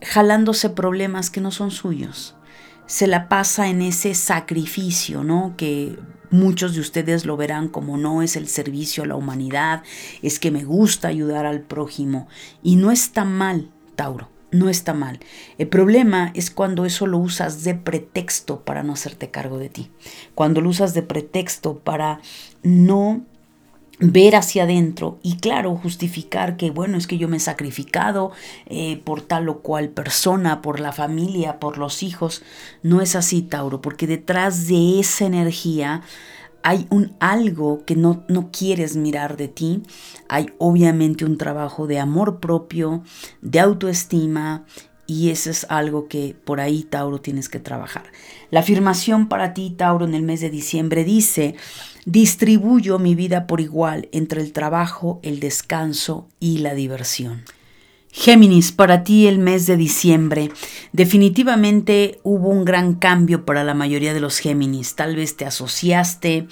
jalándose 0.00 0.70
problemas 0.70 1.28
que 1.28 1.42
no 1.42 1.50
son 1.50 1.70
suyos 1.70 2.35
se 2.86 3.06
la 3.06 3.28
pasa 3.28 3.68
en 3.68 3.82
ese 3.82 4.14
sacrificio, 4.14 5.24
¿no? 5.24 5.54
Que 5.56 5.98
muchos 6.30 6.74
de 6.74 6.80
ustedes 6.80 7.24
lo 7.24 7.36
verán 7.36 7.68
como 7.68 7.96
no 7.96 8.22
es 8.22 8.36
el 8.36 8.48
servicio 8.48 9.02
a 9.02 9.06
la 9.06 9.16
humanidad, 9.16 9.82
es 10.22 10.38
que 10.38 10.50
me 10.50 10.64
gusta 10.64 11.08
ayudar 11.08 11.46
al 11.46 11.60
prójimo. 11.60 12.28
Y 12.62 12.76
no 12.76 12.90
está 12.90 13.24
mal, 13.24 13.70
Tauro, 13.94 14.28
no 14.50 14.68
está 14.68 14.94
mal. 14.94 15.20
El 15.58 15.68
problema 15.68 16.30
es 16.34 16.50
cuando 16.50 16.84
eso 16.84 17.06
lo 17.06 17.18
usas 17.18 17.64
de 17.64 17.74
pretexto 17.74 18.64
para 18.64 18.82
no 18.82 18.92
hacerte 18.92 19.30
cargo 19.30 19.58
de 19.58 19.68
ti. 19.68 19.90
Cuando 20.34 20.60
lo 20.60 20.70
usas 20.70 20.94
de 20.94 21.02
pretexto 21.02 21.78
para 21.78 22.20
no 22.62 23.24
ver 23.98 24.36
hacia 24.36 24.64
adentro 24.64 25.18
y 25.22 25.36
claro, 25.36 25.74
justificar 25.76 26.56
que 26.56 26.70
bueno, 26.70 26.98
es 26.98 27.06
que 27.06 27.18
yo 27.18 27.28
me 27.28 27.38
he 27.38 27.40
sacrificado 27.40 28.32
eh, 28.66 29.00
por 29.04 29.22
tal 29.22 29.48
o 29.48 29.60
cual 29.60 29.88
persona, 29.88 30.60
por 30.62 30.80
la 30.80 30.92
familia, 30.92 31.58
por 31.58 31.78
los 31.78 32.02
hijos. 32.02 32.42
No 32.82 33.00
es 33.00 33.16
así, 33.16 33.42
Tauro, 33.42 33.80
porque 33.80 34.06
detrás 34.06 34.66
de 34.66 35.00
esa 35.00 35.24
energía 35.24 36.02
hay 36.62 36.86
un 36.90 37.14
algo 37.20 37.84
que 37.84 37.94
no, 37.94 38.24
no 38.28 38.50
quieres 38.50 38.96
mirar 38.96 39.36
de 39.36 39.48
ti. 39.48 39.82
Hay 40.28 40.50
obviamente 40.58 41.24
un 41.24 41.38
trabajo 41.38 41.86
de 41.86 42.00
amor 42.00 42.40
propio, 42.40 43.02
de 43.40 43.60
autoestima 43.60 44.64
y 45.06 45.30
eso 45.30 45.50
es 45.50 45.64
algo 45.70 46.08
que 46.08 46.36
por 46.44 46.60
ahí, 46.60 46.82
Tauro, 46.82 47.20
tienes 47.20 47.48
que 47.48 47.60
trabajar. 47.60 48.04
La 48.50 48.60
afirmación 48.60 49.28
para 49.28 49.54
ti, 49.54 49.70
Tauro, 49.70 50.04
en 50.04 50.14
el 50.14 50.22
mes 50.22 50.40
de 50.40 50.50
diciembre 50.50 51.04
dice, 51.04 51.54
distribuyo 52.06 53.00
mi 53.00 53.16
vida 53.16 53.48
por 53.48 53.60
igual 53.60 54.08
entre 54.12 54.40
el 54.40 54.52
trabajo, 54.52 55.18
el 55.24 55.40
descanso 55.40 56.28
y 56.38 56.58
la 56.58 56.74
diversión. 56.74 57.42
Géminis, 58.18 58.72
para 58.72 59.04
ti 59.04 59.26
el 59.26 59.38
mes 59.38 59.66
de 59.66 59.76
diciembre 59.76 60.50
definitivamente 60.92 62.18
hubo 62.22 62.48
un 62.48 62.64
gran 62.64 62.94
cambio 62.94 63.44
para 63.44 63.62
la 63.62 63.74
mayoría 63.74 64.14
de 64.14 64.20
los 64.20 64.38
Géminis. 64.38 64.94
Tal 64.94 65.16
vez 65.16 65.36
te 65.36 65.44
asociaste, 65.44 66.48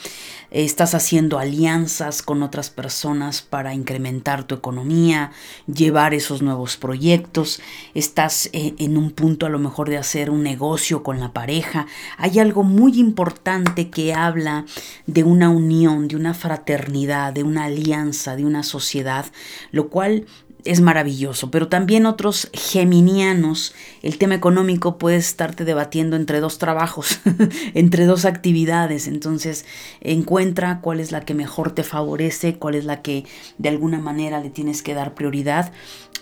estás 0.50 0.94
haciendo 0.94 1.38
alianzas 1.38 2.20
con 2.20 2.42
otras 2.42 2.68
personas 2.68 3.40
para 3.40 3.72
incrementar 3.72 4.44
tu 4.44 4.54
economía, 4.54 5.32
llevar 5.66 6.12
esos 6.12 6.42
nuevos 6.42 6.76
proyectos, 6.76 7.62
estás 7.94 8.50
eh, 8.52 8.74
en 8.78 8.98
un 8.98 9.10
punto 9.10 9.46
a 9.46 9.48
lo 9.48 9.58
mejor 9.58 9.88
de 9.88 9.96
hacer 9.96 10.28
un 10.28 10.42
negocio 10.42 11.02
con 11.02 11.18
la 11.18 11.32
pareja. 11.32 11.86
Hay 12.18 12.38
algo 12.38 12.62
muy 12.62 13.00
importante 13.00 13.88
que 13.88 14.12
habla 14.12 14.66
de 15.06 15.24
una 15.24 15.48
unión, 15.48 16.08
de 16.08 16.16
una 16.16 16.34
fraternidad, 16.34 17.32
de 17.32 17.42
una 17.42 17.64
alianza, 17.64 18.36
de 18.36 18.44
una 18.44 18.62
sociedad, 18.62 19.24
lo 19.72 19.88
cual 19.88 20.26
es 20.64 20.80
maravilloso, 20.80 21.50
pero 21.50 21.68
también 21.68 22.06
otros 22.06 22.50
geminianos, 22.52 23.74
el 24.02 24.18
tema 24.18 24.34
económico 24.34 24.98
puede 24.98 25.16
estarte 25.16 25.64
debatiendo 25.64 26.16
entre 26.16 26.40
dos 26.40 26.58
trabajos, 26.58 27.20
entre 27.74 28.06
dos 28.06 28.24
actividades, 28.24 29.06
entonces 29.06 29.66
encuentra 30.00 30.80
cuál 30.80 31.00
es 31.00 31.12
la 31.12 31.20
que 31.20 31.34
mejor 31.34 31.72
te 31.72 31.82
favorece, 31.82 32.56
cuál 32.58 32.74
es 32.74 32.84
la 32.84 33.02
que 33.02 33.24
de 33.58 33.68
alguna 33.68 33.98
manera 33.98 34.40
le 34.40 34.50
tienes 34.50 34.82
que 34.82 34.94
dar 34.94 35.14
prioridad 35.14 35.72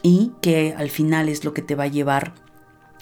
y 0.03 0.33
que 0.41 0.75
al 0.77 0.91
final 0.91 1.29
es 1.29 1.45
lo 1.45 1.55
que 1.55 1.63
te 1.63 1.75
va 1.75 1.85
a 1.85 1.89
llevar 1.89 2.35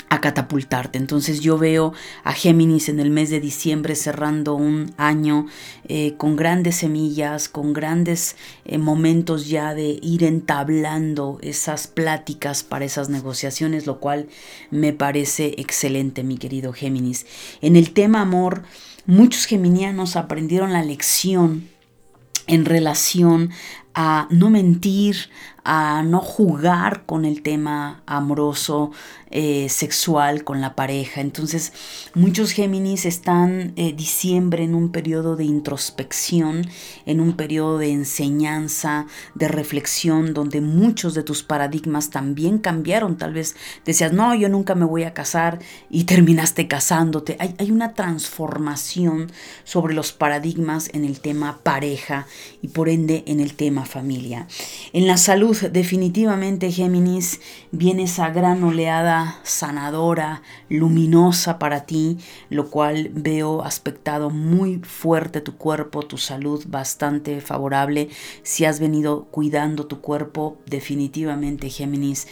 a 0.08 0.20
catapultarte. 0.20 0.98
Entonces 0.98 1.40
yo 1.40 1.58
veo 1.58 1.92
a 2.24 2.32
Géminis 2.32 2.88
en 2.88 3.00
el 3.00 3.10
mes 3.10 3.30
de 3.30 3.40
diciembre 3.40 3.94
cerrando 3.94 4.54
un 4.54 4.92
año 4.96 5.46
eh, 5.88 6.14
con 6.16 6.36
grandes 6.36 6.76
semillas, 6.76 7.48
con 7.48 7.72
grandes 7.72 8.36
eh, 8.64 8.78
momentos 8.78 9.48
ya 9.48 9.74
de 9.74 9.98
ir 10.02 10.24
entablando 10.24 11.38
esas 11.42 11.86
pláticas 11.86 12.62
para 12.62 12.84
esas 12.84 13.08
negociaciones, 13.08 13.86
lo 13.86 14.00
cual 14.00 14.28
me 14.70 14.92
parece 14.92 15.54
excelente, 15.58 16.24
mi 16.24 16.38
querido 16.38 16.72
Géminis. 16.72 17.26
En 17.60 17.76
el 17.76 17.92
tema 17.92 18.22
amor, 18.22 18.62
muchos 19.06 19.46
geminianos 19.46 20.16
aprendieron 20.16 20.72
la 20.72 20.82
lección 20.82 21.68
en 22.46 22.64
relación 22.64 23.50
a 24.02 24.26
no 24.30 24.48
mentir, 24.48 25.28
a 25.62 26.02
no 26.02 26.20
jugar 26.20 27.04
con 27.04 27.26
el 27.26 27.42
tema 27.42 28.02
amoroso, 28.06 28.92
eh, 29.32 29.68
sexual 29.68 30.42
con 30.42 30.60
la 30.60 30.74
pareja. 30.74 31.20
Entonces, 31.20 31.72
muchos 32.14 32.50
Géminis 32.50 33.06
están 33.06 33.72
eh, 33.76 33.92
diciembre 33.92 34.64
en 34.64 34.74
un 34.74 34.90
periodo 34.90 35.36
de 35.36 35.44
introspección, 35.44 36.66
en 37.06 37.20
un 37.20 37.34
periodo 37.34 37.78
de 37.78 37.92
enseñanza, 37.92 39.06
de 39.36 39.46
reflexión, 39.46 40.34
donde 40.34 40.60
muchos 40.60 41.14
de 41.14 41.22
tus 41.22 41.44
paradigmas 41.44 42.10
también 42.10 42.58
cambiaron. 42.58 43.18
Tal 43.18 43.34
vez 43.34 43.54
decías, 43.84 44.12
no, 44.12 44.34
yo 44.34 44.48
nunca 44.48 44.74
me 44.74 44.84
voy 44.84 45.04
a 45.04 45.14
casar 45.14 45.60
y 45.90 46.04
terminaste 46.12 46.66
casándote. 46.66 47.36
Hay, 47.38 47.54
hay 47.58 47.70
una 47.70 47.94
transformación 47.94 49.30
sobre 49.62 49.94
los 49.94 50.12
paradigmas 50.12 50.90
en 50.92 51.04
el 51.04 51.20
tema 51.20 51.60
pareja 51.62 52.26
y 52.62 52.68
por 52.68 52.88
ende 52.88 53.22
en 53.26 53.38
el 53.38 53.54
tema 53.54 53.84
familia. 53.90 54.46
En 54.92 55.06
la 55.06 55.16
salud, 55.16 55.56
definitivamente, 55.70 56.72
Géminis, 56.72 57.40
viene 57.72 58.04
esa 58.04 58.30
gran 58.30 58.62
oleada 58.64 59.40
sanadora, 59.42 60.42
luminosa 60.68 61.58
para 61.58 61.84
ti, 61.84 62.18
lo 62.48 62.70
cual 62.70 63.10
veo 63.12 63.62
aspectado 63.62 64.30
muy 64.30 64.78
fuerte 64.78 65.40
tu 65.40 65.56
cuerpo, 65.56 66.02
tu 66.02 66.16
salud 66.16 66.64
bastante 66.68 67.40
favorable. 67.40 68.08
Si 68.42 68.64
has 68.64 68.80
venido 68.80 69.24
cuidando 69.26 69.86
tu 69.86 70.00
cuerpo, 70.00 70.58
definitivamente, 70.66 71.68
Géminis, 71.68 72.26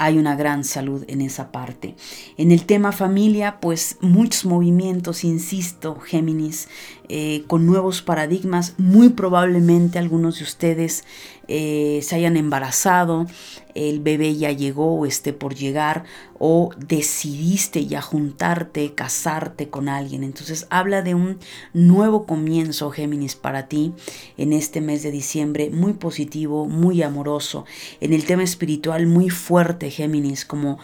hay 0.00 0.16
una 0.16 0.34
gran 0.34 0.64
salud 0.64 1.04
en 1.08 1.20
esa 1.20 1.52
parte. 1.52 1.94
En 2.38 2.52
el 2.52 2.64
tema 2.64 2.90
familia, 2.90 3.60
pues 3.60 3.98
muchos 4.00 4.46
movimientos, 4.46 5.24
insisto, 5.24 6.00
Géminis, 6.00 6.68
eh, 7.12 7.42
con 7.48 7.66
nuevos 7.66 8.02
paradigmas. 8.02 8.74
Muy 8.78 9.08
probablemente 9.08 9.98
algunos 9.98 10.38
de 10.38 10.44
ustedes 10.44 11.02
eh, 11.48 11.98
se 12.04 12.14
hayan 12.14 12.36
embarazado, 12.36 13.26
el 13.74 13.98
bebé 13.98 14.36
ya 14.36 14.52
llegó 14.52 14.94
o 14.94 15.06
esté 15.06 15.32
por 15.32 15.56
llegar, 15.56 16.04
o 16.38 16.70
decidiste 16.78 17.84
ya 17.86 18.00
juntarte, 18.00 18.94
casarte 18.94 19.68
con 19.68 19.88
alguien. 19.88 20.22
Entonces 20.22 20.68
habla 20.70 21.02
de 21.02 21.16
un 21.16 21.40
nuevo 21.72 22.26
comienzo, 22.26 22.92
Géminis, 22.92 23.34
para 23.34 23.66
ti 23.66 23.92
en 24.36 24.52
este 24.52 24.80
mes 24.80 25.02
de 25.02 25.10
diciembre, 25.10 25.70
muy 25.70 25.94
positivo, 25.94 26.68
muy 26.68 27.02
amoroso. 27.02 27.64
En 28.00 28.12
el 28.12 28.24
tema 28.24 28.44
espiritual, 28.44 29.08
muy 29.08 29.30
fuerte, 29.30 29.90
Géminis, 29.90 30.44
como 30.44 30.78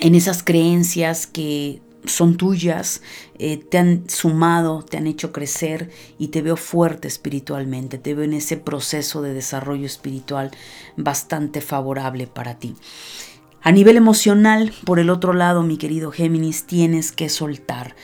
en 0.00 0.14
esas 0.14 0.42
creencias 0.42 1.26
que 1.26 1.80
son 2.06 2.36
tuyas, 2.36 3.02
eh, 3.38 3.56
te 3.56 3.78
han 3.78 4.08
sumado, 4.08 4.82
te 4.82 4.96
han 4.96 5.06
hecho 5.06 5.32
crecer 5.32 5.90
y 6.18 6.28
te 6.28 6.42
veo 6.42 6.56
fuerte 6.56 7.08
espiritualmente, 7.08 7.98
te 7.98 8.14
veo 8.14 8.24
en 8.24 8.34
ese 8.34 8.56
proceso 8.56 9.22
de 9.22 9.34
desarrollo 9.34 9.86
espiritual 9.86 10.50
bastante 10.96 11.60
favorable 11.60 12.26
para 12.26 12.58
ti. 12.58 12.74
A 13.62 13.72
nivel 13.72 13.96
emocional, 13.96 14.72
por 14.84 14.98
el 14.98 15.08
otro 15.08 15.32
lado, 15.32 15.62
mi 15.62 15.78
querido 15.78 16.10
Géminis, 16.10 16.64
tienes 16.64 17.12
que 17.12 17.28
soltar. 17.28 17.96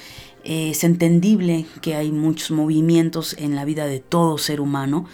es 0.42 0.84
entendible 0.84 1.66
que 1.82 1.96
hay 1.96 2.10
muchos 2.10 2.50
movimientos 2.50 3.36
en 3.38 3.54
la 3.54 3.66
vida 3.66 3.84
de 3.84 4.00
todo 4.00 4.38
ser 4.38 4.62
humano, 4.62 5.04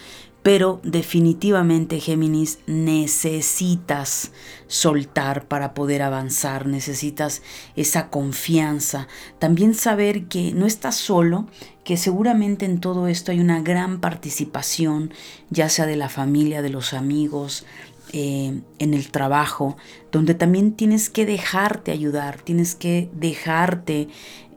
pero 0.47 0.79
definitivamente 0.85 1.99
Géminis 1.99 2.61
necesitas 2.69 4.31
soltar 4.69 5.49
para 5.49 5.75
poder 5.75 6.03
avanzar, 6.03 6.69
necesitas 6.69 7.43
esa 7.75 8.11
confianza, 8.11 9.09
también 9.41 9.75
saber 9.75 10.27
que 10.27 10.53
no 10.53 10.67
estás 10.67 10.95
solo, 10.95 11.49
que 11.83 11.97
seguramente 11.97 12.65
en 12.65 12.79
todo 12.79 13.09
esto 13.09 13.33
hay 13.33 13.41
una 13.41 13.61
gran 13.61 13.99
participación, 13.99 15.13
ya 15.51 15.69
sea 15.69 15.85
de 15.85 15.97
la 15.97 16.09
familia, 16.09 16.63
de 16.63 16.71
los 16.71 16.95
amigos, 16.95 17.67
eh, 18.13 18.61
en 18.79 18.95
el 18.95 19.11
trabajo, 19.11 19.77
donde 20.13 20.35
también 20.35 20.75
tienes 20.75 21.11
que 21.11 21.27
dejarte 21.27 21.91
ayudar, 21.91 22.41
tienes 22.41 22.77
que 22.77 23.11
dejarte 23.13 24.07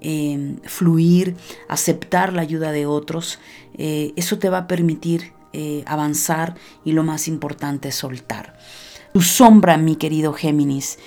eh, 0.02 0.58
fluir, 0.66 1.36
aceptar 1.68 2.32
la 2.32 2.44
ayuda 2.44 2.72
de 2.72 2.86
otros. 2.86 3.40
Eh, 3.76 4.14
eso 4.18 4.38
te 4.38 4.50
va 4.50 4.60
a 4.60 4.68
permitir 4.68 5.39
avanzar 5.86 6.56
y 6.86 6.92
lo 6.92 7.04
más 7.04 7.28
importante, 7.28 7.92
soltar. 7.92 8.58
Tu 9.14 9.22
sombra, 9.22 9.78
mi 9.78 9.96
querido 9.96 10.34
Géminis. 10.34 11.00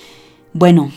Bueno, 0.53 0.91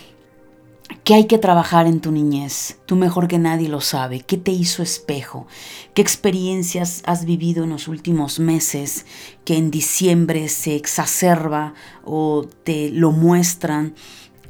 ¿Qué 1.04 1.14
hay 1.14 1.26
que 1.26 1.38
trabajar 1.38 1.88
en 1.88 2.00
tu 2.00 2.12
niñez? 2.12 2.78
Tú 2.86 2.96
mejor 2.96 3.28
que 3.28 3.38
nadie 3.38 3.70
lo 3.70 3.82
sabe. 3.82 4.22
¿Qué 4.22 4.38
te 4.38 4.52
hizo 4.52 4.82
espejo? 4.82 5.48
¿Qué 5.94 6.02
experiencias 6.02 7.04
has 7.06 7.26
vivido 7.26 7.64
en 7.64 7.72
los 7.72 7.88
últimos 7.88 8.40
meses 8.40 9.06
que 9.46 9.58
en 9.58 9.72
diciembre 9.72 10.48
se 10.48 10.76
exacerba 10.76 11.74
o 12.04 12.48
te 12.64 12.90
lo 12.90 13.12
muestran 13.12 13.94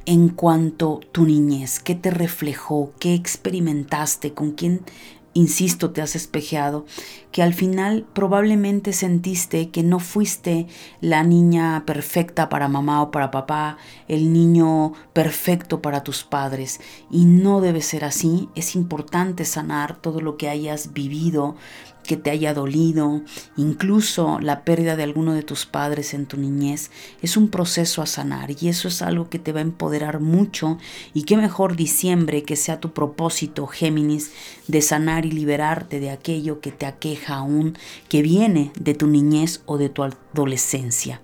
en 0.05 0.29
cuanto 0.29 1.01
a 1.01 1.11
tu 1.11 1.25
niñez? 1.25 1.79
¿Qué 1.79 1.95
te 1.95 2.09
reflejó? 2.09 2.93
¿Qué 2.99 3.13
experimentaste? 3.13 4.33
¿Con 4.33 4.51
quién 4.51 4.81
insisto, 5.35 5.91
te 5.91 6.01
has 6.01 6.15
espejeado, 6.15 6.85
que 7.31 7.43
al 7.43 7.53
final 7.53 8.07
probablemente 8.13 8.93
sentiste 8.93 9.69
que 9.69 9.83
no 9.83 9.99
fuiste 9.99 10.65
la 11.01 11.23
niña 11.23 11.83
perfecta 11.85 12.47
para 12.49 12.69
mamá 12.69 13.01
o 13.03 13.11
para 13.11 13.31
papá, 13.31 13.77
el 14.07 14.31
niño 14.31 14.93
perfecto 15.13 15.81
para 15.81 16.03
tus 16.03 16.23
padres. 16.23 16.79
Y 17.11 17.25
no 17.25 17.59
debe 17.59 17.81
ser 17.81 18.05
así. 18.05 18.49
Es 18.55 18.75
importante 18.75 19.43
sanar 19.43 19.97
todo 19.97 20.21
lo 20.21 20.37
que 20.37 20.47
hayas 20.47 20.93
vivido, 20.93 21.55
que 22.05 22.17
te 22.17 22.29
haya 22.29 22.53
dolido, 22.53 23.21
incluso 23.57 24.39
la 24.39 24.63
pérdida 24.63 24.95
de 24.95 25.03
alguno 25.03 25.33
de 25.33 25.43
tus 25.43 25.65
padres 25.65 26.13
en 26.13 26.25
tu 26.25 26.37
niñez, 26.37 26.91
es 27.21 27.37
un 27.37 27.49
proceso 27.49 28.01
a 28.01 28.05
sanar 28.05 28.51
y 28.59 28.69
eso 28.69 28.87
es 28.87 29.01
algo 29.01 29.29
que 29.29 29.39
te 29.39 29.51
va 29.51 29.59
a 29.59 29.63
empoderar 29.63 30.19
mucho 30.19 30.77
y 31.13 31.23
qué 31.23 31.37
mejor 31.37 31.75
diciembre 31.75 32.43
que 32.43 32.55
sea 32.55 32.79
tu 32.79 32.93
propósito, 32.93 33.67
Géminis, 33.67 34.31
de 34.67 34.81
sanar 34.81 35.25
y 35.25 35.31
liberarte 35.31 35.99
de 35.99 36.11
aquello 36.11 36.59
que 36.61 36.71
te 36.71 36.85
aqueja 36.85 37.35
aún, 37.35 37.77
que 38.09 38.21
viene 38.21 38.71
de 38.79 38.93
tu 38.93 39.07
niñez 39.07 39.61
o 39.65 39.77
de 39.77 39.89
tu 39.89 40.03
adolescencia. 40.03 41.21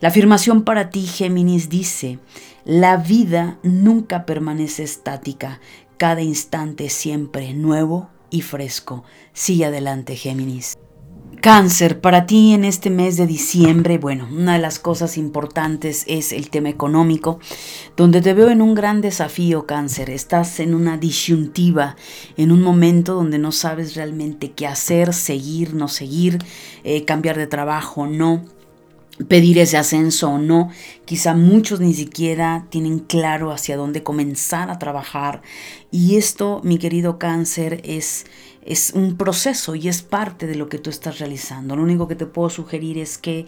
La 0.00 0.08
afirmación 0.08 0.64
para 0.64 0.90
ti, 0.90 1.06
Géminis, 1.06 1.68
dice, 1.68 2.18
la 2.64 2.96
vida 2.96 3.58
nunca 3.62 4.26
permanece 4.26 4.82
estática, 4.82 5.60
cada 5.96 6.22
instante 6.22 6.90
siempre 6.90 7.54
nuevo 7.54 8.10
y 8.34 8.42
fresco. 8.42 9.04
Sigue 9.32 9.66
adelante, 9.66 10.16
Géminis. 10.16 10.76
Cáncer, 11.40 12.00
para 12.00 12.26
ti 12.26 12.54
en 12.54 12.64
este 12.64 12.88
mes 12.90 13.16
de 13.16 13.26
diciembre, 13.26 13.98
bueno, 13.98 14.26
una 14.32 14.54
de 14.54 14.58
las 14.58 14.78
cosas 14.78 15.18
importantes 15.18 16.04
es 16.08 16.32
el 16.32 16.48
tema 16.48 16.70
económico, 16.70 17.38
donde 17.96 18.22
te 18.22 18.32
veo 18.32 18.48
en 18.48 18.62
un 18.62 18.74
gran 18.74 19.02
desafío, 19.02 19.66
cáncer. 19.66 20.08
Estás 20.10 20.58
en 20.58 20.74
una 20.74 20.96
disyuntiva, 20.96 21.96
en 22.36 22.50
un 22.50 22.62
momento 22.62 23.14
donde 23.14 23.38
no 23.38 23.52
sabes 23.52 23.94
realmente 23.94 24.52
qué 24.52 24.66
hacer, 24.66 25.12
seguir, 25.12 25.74
no 25.74 25.88
seguir, 25.88 26.38
eh, 26.82 27.04
cambiar 27.04 27.36
de 27.36 27.46
trabajo, 27.46 28.06
no 28.06 28.46
pedir 29.28 29.58
ese 29.58 29.76
ascenso 29.76 30.30
o 30.30 30.38
no. 30.38 30.70
Quizá 31.04 31.34
muchos 31.34 31.80
ni 31.80 31.94
siquiera 31.94 32.66
tienen 32.70 32.98
claro 32.98 33.52
hacia 33.52 33.76
dónde 33.76 34.02
comenzar 34.02 34.70
a 34.70 34.78
trabajar. 34.78 35.42
Y 35.90 36.16
esto, 36.16 36.60
mi 36.64 36.78
querido 36.78 37.18
cáncer, 37.18 37.80
es, 37.84 38.26
es 38.64 38.92
un 38.94 39.16
proceso 39.16 39.74
y 39.74 39.88
es 39.88 40.02
parte 40.02 40.46
de 40.46 40.56
lo 40.56 40.68
que 40.68 40.78
tú 40.78 40.90
estás 40.90 41.18
realizando. 41.18 41.76
Lo 41.76 41.82
único 41.82 42.08
que 42.08 42.16
te 42.16 42.26
puedo 42.26 42.50
sugerir 42.50 42.98
es 42.98 43.18
que 43.18 43.46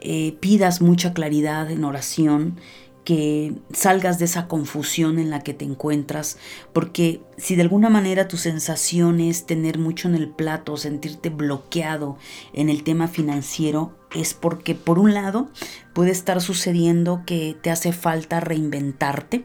eh, 0.00 0.36
pidas 0.40 0.80
mucha 0.80 1.12
claridad 1.12 1.70
en 1.70 1.84
oración 1.84 2.56
que 3.04 3.54
salgas 3.72 4.18
de 4.18 4.26
esa 4.26 4.46
confusión 4.46 5.18
en 5.18 5.30
la 5.30 5.40
que 5.40 5.54
te 5.54 5.64
encuentras, 5.64 6.38
porque 6.72 7.20
si 7.36 7.56
de 7.56 7.62
alguna 7.62 7.90
manera 7.90 8.28
tu 8.28 8.36
sensación 8.36 9.20
es 9.20 9.44
tener 9.44 9.78
mucho 9.78 10.08
en 10.08 10.14
el 10.14 10.28
plato, 10.28 10.76
sentirte 10.76 11.28
bloqueado 11.28 12.16
en 12.52 12.68
el 12.68 12.84
tema 12.84 13.08
financiero, 13.08 13.92
es 14.14 14.34
porque 14.34 14.74
por 14.74 14.98
un 14.98 15.14
lado 15.14 15.48
puede 15.94 16.10
estar 16.10 16.40
sucediendo 16.40 17.22
que 17.26 17.56
te 17.60 17.70
hace 17.70 17.92
falta 17.92 18.40
reinventarte, 18.40 19.44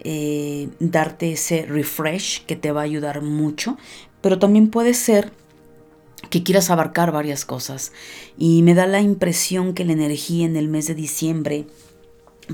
eh, 0.00 0.68
darte 0.80 1.32
ese 1.32 1.66
refresh 1.66 2.44
que 2.46 2.56
te 2.56 2.72
va 2.72 2.80
a 2.80 2.84
ayudar 2.84 3.22
mucho, 3.22 3.76
pero 4.20 4.38
también 4.38 4.70
puede 4.70 4.94
ser 4.94 5.32
que 6.30 6.42
quieras 6.42 6.70
abarcar 6.70 7.12
varias 7.12 7.44
cosas. 7.44 7.92
Y 8.36 8.62
me 8.62 8.74
da 8.74 8.86
la 8.86 9.00
impresión 9.00 9.72
que 9.72 9.84
la 9.84 9.92
energía 9.92 10.46
en 10.46 10.56
el 10.56 10.68
mes 10.68 10.86
de 10.86 10.94
diciembre 10.94 11.66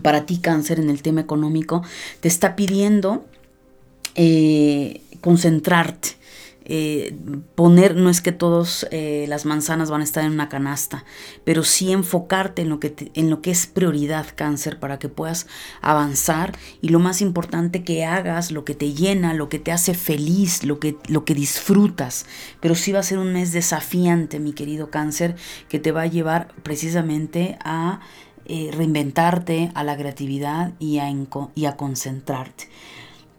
para 0.02 0.26
ti 0.26 0.38
cáncer 0.38 0.80
en 0.80 0.90
el 0.90 1.02
tema 1.02 1.20
económico, 1.20 1.83
te 2.20 2.28
está 2.28 2.57
pidiendo 2.57 3.24
eh, 4.14 5.00
concentrarte. 5.20 6.11
Eh, 6.66 7.14
poner, 7.54 7.94
no 7.94 8.09
es 8.09 8.22
que 8.22 8.33
todas 8.33 8.87
eh, 8.90 9.26
las 9.28 9.44
manzanas 9.44 9.90
van 9.90 10.00
a 10.00 10.04
estar 10.04 10.24
en 10.24 10.33
una 10.33 10.48
canasta, 10.48 11.04
pero 11.44 11.62
sí 11.62 11.92
enfocarte 11.92 12.62
en 12.62 12.70
lo, 12.70 12.80
que 12.80 13.11
en 13.12 13.28
lo 13.28 13.42
que 13.42 13.50
es 13.50 13.66
prioridad 13.66 14.26
cáncer 14.35 14.78
para 14.78 14.98
que 14.98 15.11
puedas 15.11 15.46
avanzar 15.83 16.57
y 16.80 16.88
lo 16.88 17.00
más 17.00 17.20
importante 17.20 17.85
que 17.85 18.07
hagas 18.07 18.50
lo 18.50 18.64
que 18.64 18.74
te 18.74 18.94
llena, 18.94 19.35
lo 19.35 19.50
que 19.50 19.59
te 19.59 19.72
hace 19.72 19.92
feliz, 19.92 20.64
lo 20.64 20.80
que, 20.80 20.96
lo 21.07 21.26
que 21.26 21.35
disfrutas. 21.35 22.24
Pero 22.61 22.74
sí 22.74 22.92
va 22.92 23.00
a 23.00 23.02
ser 23.02 23.18
un 23.18 23.35
mes 23.35 23.52
desafiante, 23.52 24.40
mi 24.40 24.54
querido 24.54 24.88
cáncer, 24.88 25.37
que 25.68 25.78
te 25.78 25.92
va 25.92 26.02
a 26.02 26.07
llevar 26.07 26.54
precisamente 26.62 27.59
a 27.62 28.00
eh, 28.46 28.70
reinventarte, 28.72 29.70
a 29.74 29.85
la 29.85 29.96
creatividad 29.96 30.72
y 30.78 30.98
a, 30.98 31.76
concentrarte. 31.76 32.68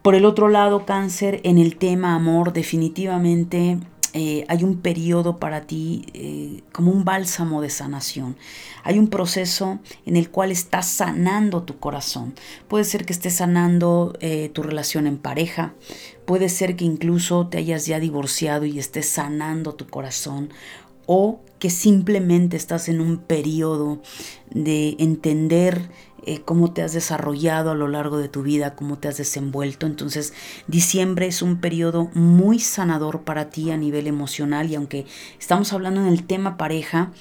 Por 0.02 0.16
el 0.16 0.26
otro 0.26 0.50
lado, 0.50 0.86
cáncer, 0.86 1.42
en 1.44 1.58
el 1.58 1.78
tema 1.78 2.16
amor, 2.16 2.54
definitivamente 2.54 3.80
eh, 4.14 4.46
hay 4.48 4.64
un 4.64 4.78
periodo 4.78 5.38
para 5.38 5.62
ti 5.62 6.06
eh, 6.14 6.64
como 6.72 6.92
un 6.92 7.06
bálsamo 7.06 7.62
de 7.62 7.70
sanación. 7.70 8.36
Hay 8.84 8.98
un 8.98 9.08
proceso 9.08 9.80
en 10.06 10.16
el 10.16 10.30
cual 10.30 10.52
estás 10.52 10.88
sanando 10.88 11.64
tu 11.64 11.78
corazón. 11.78 12.34
Puede 12.68 12.84
ser 12.84 13.06
que 13.06 13.14
estés 13.14 13.36
sanando 13.36 14.18
tu 14.54 14.64
relación 14.64 15.06
en 15.08 15.18
pareja, 15.18 15.74
puede 16.26 16.50
ser 16.50 16.76
que 16.76 16.86
incluso 16.86 17.48
te 17.48 17.60
hayas 17.60 17.86
ya 17.86 18.00
divorciado 18.00 18.66
y 18.66 18.80
estés 18.80 19.08
sanando 19.08 19.74
tu 19.74 19.88
corazón 19.88 20.50
o 21.06 21.42
que 21.66 21.72
simplemente 21.72 22.58
estás 22.58 22.90
en 22.90 23.02
un 23.02 23.18
periodo 23.18 24.00
de 24.52 24.96
entender 25.00 25.90
eh, 26.24 26.42
cómo 26.46 26.74
te 26.74 26.84
has 26.84 26.94
desarrollado 26.94 27.72
a 27.72 27.74
lo 27.74 27.88
largo 27.88 28.20
de 28.20 28.30
tu 28.30 28.44
vida, 28.44 28.76
cómo 28.76 29.00
te 29.00 29.08
has 29.08 29.18
desenvuelto. 29.18 29.88
Entonces, 29.88 30.36
diciembre 30.68 31.26
es 31.26 31.42
un 31.42 31.60
periodo 31.60 32.12
muy 32.14 32.60
sanador 32.60 33.22
para 33.24 33.50
ti 33.50 33.72
a 33.72 33.78
nivel 33.78 34.06
emocional 34.06 34.70
y 34.70 34.76
aunque 34.76 35.08
estamos 35.40 35.74
hablando 35.74 36.02
en 36.02 36.08
el 36.08 36.28
tema 36.28 36.56
pareja, 36.56 37.12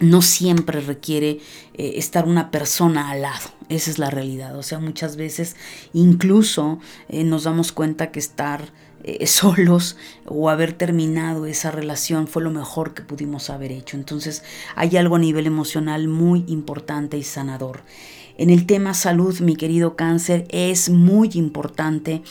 no 0.00 0.22
siempre 0.22 0.80
requiere 0.80 1.38
eh, 1.74 1.92
estar 1.98 2.26
una 2.26 2.50
persona 2.50 3.10
al 3.10 3.22
lado. 3.22 3.48
Esa 3.68 3.92
es 3.92 4.00
la 4.00 4.10
realidad. 4.10 4.58
O 4.58 4.64
sea, 4.64 4.80
muchas 4.80 5.16
veces 5.16 5.54
incluso 5.92 6.80
eh, 7.08 7.22
nos 7.22 7.44
damos 7.44 7.70
cuenta 7.70 8.10
que 8.10 8.18
estar 8.18 8.72
eh, 9.08 9.26
solos 9.26 9.96
o 10.26 10.50
haber 10.50 10.72
terminado 10.72 11.46
esa 11.46 11.70
relación 11.70 12.26
fue 12.26 12.42
lo 12.42 12.50
mejor 12.50 12.94
que 12.94 13.02
pudimos 13.02 13.50
haber 13.50 13.72
hecho. 13.72 13.96
Entonces 13.96 14.42
hay 14.74 14.96
algo 14.96 15.16
a 15.16 15.20
nivel 15.20 15.46
emocional 15.46 16.08
muy 16.08 16.44
importante 16.48 17.16
y 17.16 17.22
sanador. 17.22 17.80
En 18.36 18.50
el 18.50 18.66
tema 18.66 18.94
salud, 18.94 19.40
mi 19.40 19.56
querido 19.56 19.96
cáncer, 19.96 20.46
es 20.50 20.90
muy 20.90 21.30
importante 21.34 22.22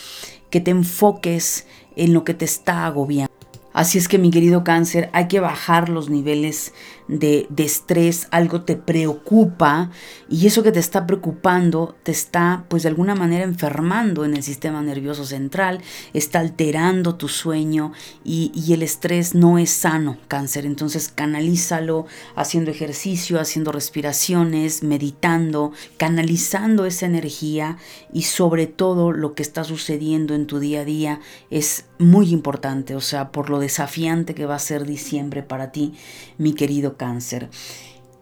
que 0.50 0.60
te 0.60 0.70
enfoques 0.70 1.66
en 1.96 2.14
lo 2.14 2.24
que 2.24 2.32
te 2.32 2.44
está 2.44 2.86
agobiando. 2.86 3.28
Así 3.72 3.98
es 3.98 4.08
que 4.08 4.18
mi 4.18 4.30
querido 4.30 4.64
cáncer, 4.64 5.10
hay 5.12 5.28
que 5.28 5.40
bajar 5.40 5.88
los 5.88 6.08
niveles 6.08 6.72
de, 7.08 7.48
estrés, 7.56 8.28
algo 8.30 8.62
te 8.62 8.76
preocupa 8.76 9.90
y 10.28 10.46
eso 10.46 10.62
que 10.62 10.72
te 10.72 10.78
está 10.78 11.06
preocupando 11.06 11.96
te 12.02 12.12
está 12.12 12.64
pues 12.68 12.82
de 12.82 12.90
alguna 12.90 13.14
manera 13.14 13.44
enfermando 13.44 14.24
en 14.24 14.36
el 14.36 14.42
sistema 14.42 14.82
nervioso 14.82 15.24
central, 15.24 15.80
está 16.12 16.40
alterando 16.40 17.16
tu 17.16 17.28
sueño 17.28 17.92
y, 18.24 18.52
y 18.54 18.74
el 18.74 18.82
estrés 18.82 19.34
no 19.34 19.58
es 19.58 19.70
sano, 19.70 20.18
cáncer. 20.28 20.66
Entonces 20.66 21.08
canalízalo 21.08 22.06
haciendo 22.36 22.70
ejercicio, 22.70 23.40
haciendo 23.40 23.72
respiraciones, 23.72 24.82
meditando, 24.82 25.72
canalizando 25.96 26.84
esa 26.84 27.06
energía 27.06 27.78
y 28.12 28.22
sobre 28.22 28.66
todo 28.66 29.12
lo 29.12 29.34
que 29.34 29.42
está 29.42 29.64
sucediendo 29.64 30.34
en 30.34 30.46
tu 30.46 30.58
día 30.58 30.80
a 30.80 30.84
día 30.84 31.20
es 31.50 31.86
muy 31.98 32.30
importante, 32.30 32.94
o 32.94 33.00
sea, 33.00 33.32
por 33.32 33.50
lo 33.50 33.58
desafiante 33.58 34.34
que 34.34 34.46
va 34.46 34.54
a 34.54 34.60
ser 34.60 34.84
diciembre 34.84 35.42
para 35.42 35.72
ti, 35.72 35.94
mi 36.36 36.52
querido 36.54 36.96
cáncer. 36.98 37.48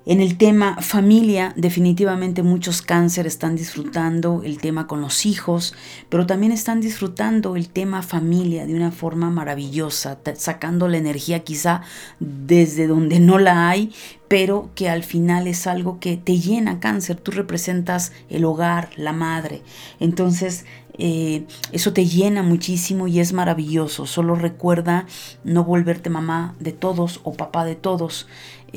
En 0.09 0.21
el 0.21 0.39
tema 0.39 0.77
familia, 0.83 1.53
definitivamente 1.57 2.45
muchos 2.45 2.81
cáncer 2.81 3.27
están 3.27 3.57
disfrutando 3.57 4.43
el 4.45 4.59
tema 4.59 4.87
con 4.87 5.01
los 5.01 5.27
hijos, 5.27 5.75
pero 6.09 6.27
también 6.27 6.53
están 6.53 6.81
disfrutando 6.81 7.57
el 7.57 7.69
tema 7.69 8.03
familia 8.03 8.67
de 8.67 8.77
una 8.77 8.93
forma 8.93 9.31
maravillosa, 9.31 10.21
sacando 10.37 10.87
la 10.87 10.99
energía 10.99 11.43
quizá 11.43 11.83
desde 12.21 12.87
donde 12.87 13.19
no 13.19 13.41
la 13.41 13.69
hay, 13.69 13.93
pero 14.29 14.71
que 14.77 14.89
al 14.89 15.03
final 15.03 15.49
es 15.49 15.67
algo 15.67 15.99
que 15.99 16.17
te 16.17 16.39
llena 16.39 16.79
cáncer. 16.79 17.17
Tú 17.17 17.33
representas 17.33 18.12
el 18.31 18.45
hogar, 18.45 18.91
la 18.95 19.12
madre. 19.12 19.62
Entonces, 19.99 20.67
eh, 20.99 21.47
eso 21.73 21.93
te 21.93 22.07
llena 22.07 22.43
muchísimo 22.43 23.07
y 23.09 23.21
es 23.21 23.33
maravilloso. 23.33 24.07
Solo 24.07 24.35
recuerda 24.35 25.07
no 25.45 25.65
volverte 25.65 26.11
mamá 26.11 26.55
de 26.61 26.73
todos 26.73 27.21
o 27.25 27.33
papá 27.35 27.65
de 27.65 27.75
todos. 27.75 28.27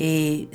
Eh, 0.02 0.48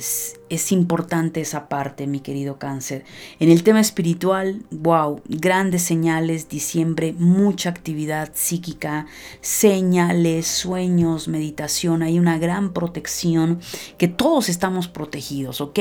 es 0.48 0.72
importante 0.72 1.40
esa 1.40 1.68
parte, 1.68 2.06
mi 2.06 2.20
querido 2.20 2.58
cáncer. 2.58 3.04
En 3.40 3.50
el 3.50 3.62
tema 3.62 3.80
espiritual, 3.80 4.64
wow, 4.70 5.20
grandes 5.28 5.82
señales, 5.82 6.48
diciembre, 6.48 7.14
mucha 7.16 7.70
actividad 7.70 8.30
psíquica, 8.34 9.06
señales, 9.40 10.46
sueños, 10.46 11.28
meditación, 11.28 12.02
hay 12.02 12.18
una 12.18 12.38
gran 12.38 12.72
protección, 12.72 13.60
que 13.98 14.08
todos 14.08 14.48
estamos 14.48 14.88
protegidos, 14.88 15.60
¿ok? 15.60 15.78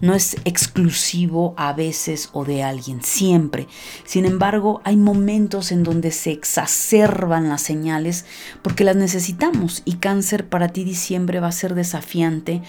No 0.00 0.14
es 0.14 0.36
exclusivo 0.44 1.54
a 1.56 1.72
veces 1.72 2.30
o 2.32 2.44
de 2.44 2.62
alguien, 2.62 3.02
siempre. 3.02 3.66
Sin 4.04 4.24
embargo, 4.26 4.80
hay 4.84 4.96
momentos 4.96 5.70
en 5.72 5.82
donde 5.82 6.12
se 6.12 6.30
exacerban 6.30 7.48
las 7.48 7.62
señales 7.62 8.24
porque 8.62 8.84
las 8.84 8.96
necesitamos 8.96 9.82
y 9.84 9.94
cáncer 9.94 10.48
para 10.48 10.68
ti 10.68 10.84
diciembre 10.84 11.40
va 11.40 11.48
a 11.48 11.52
ser 11.52 11.74
desafiante 11.74 12.62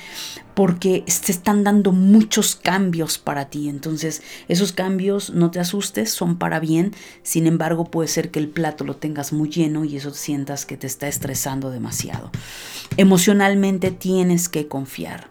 porque 0.53 1.03
se 1.07 1.31
están 1.31 1.63
dando 1.63 1.91
muchos 1.91 2.55
cambios 2.55 3.17
para 3.17 3.49
ti. 3.49 3.69
Entonces, 3.69 4.21
esos 4.47 4.71
cambios, 4.73 5.29
no 5.29 5.51
te 5.51 5.59
asustes, 5.59 6.11
son 6.11 6.37
para 6.37 6.59
bien. 6.59 6.93
Sin 7.23 7.47
embargo, 7.47 7.85
puede 7.85 8.07
ser 8.07 8.31
que 8.31 8.39
el 8.39 8.49
plato 8.49 8.83
lo 8.83 8.95
tengas 8.95 9.33
muy 9.33 9.49
lleno 9.49 9.85
y 9.85 9.95
eso 9.95 10.11
sientas 10.13 10.65
que 10.65 10.77
te 10.77 10.87
está 10.87 11.07
estresando 11.07 11.71
demasiado. 11.71 12.31
Emocionalmente 12.97 13.91
tienes 13.91 14.49
que 14.49 14.67
confiar. 14.67 15.29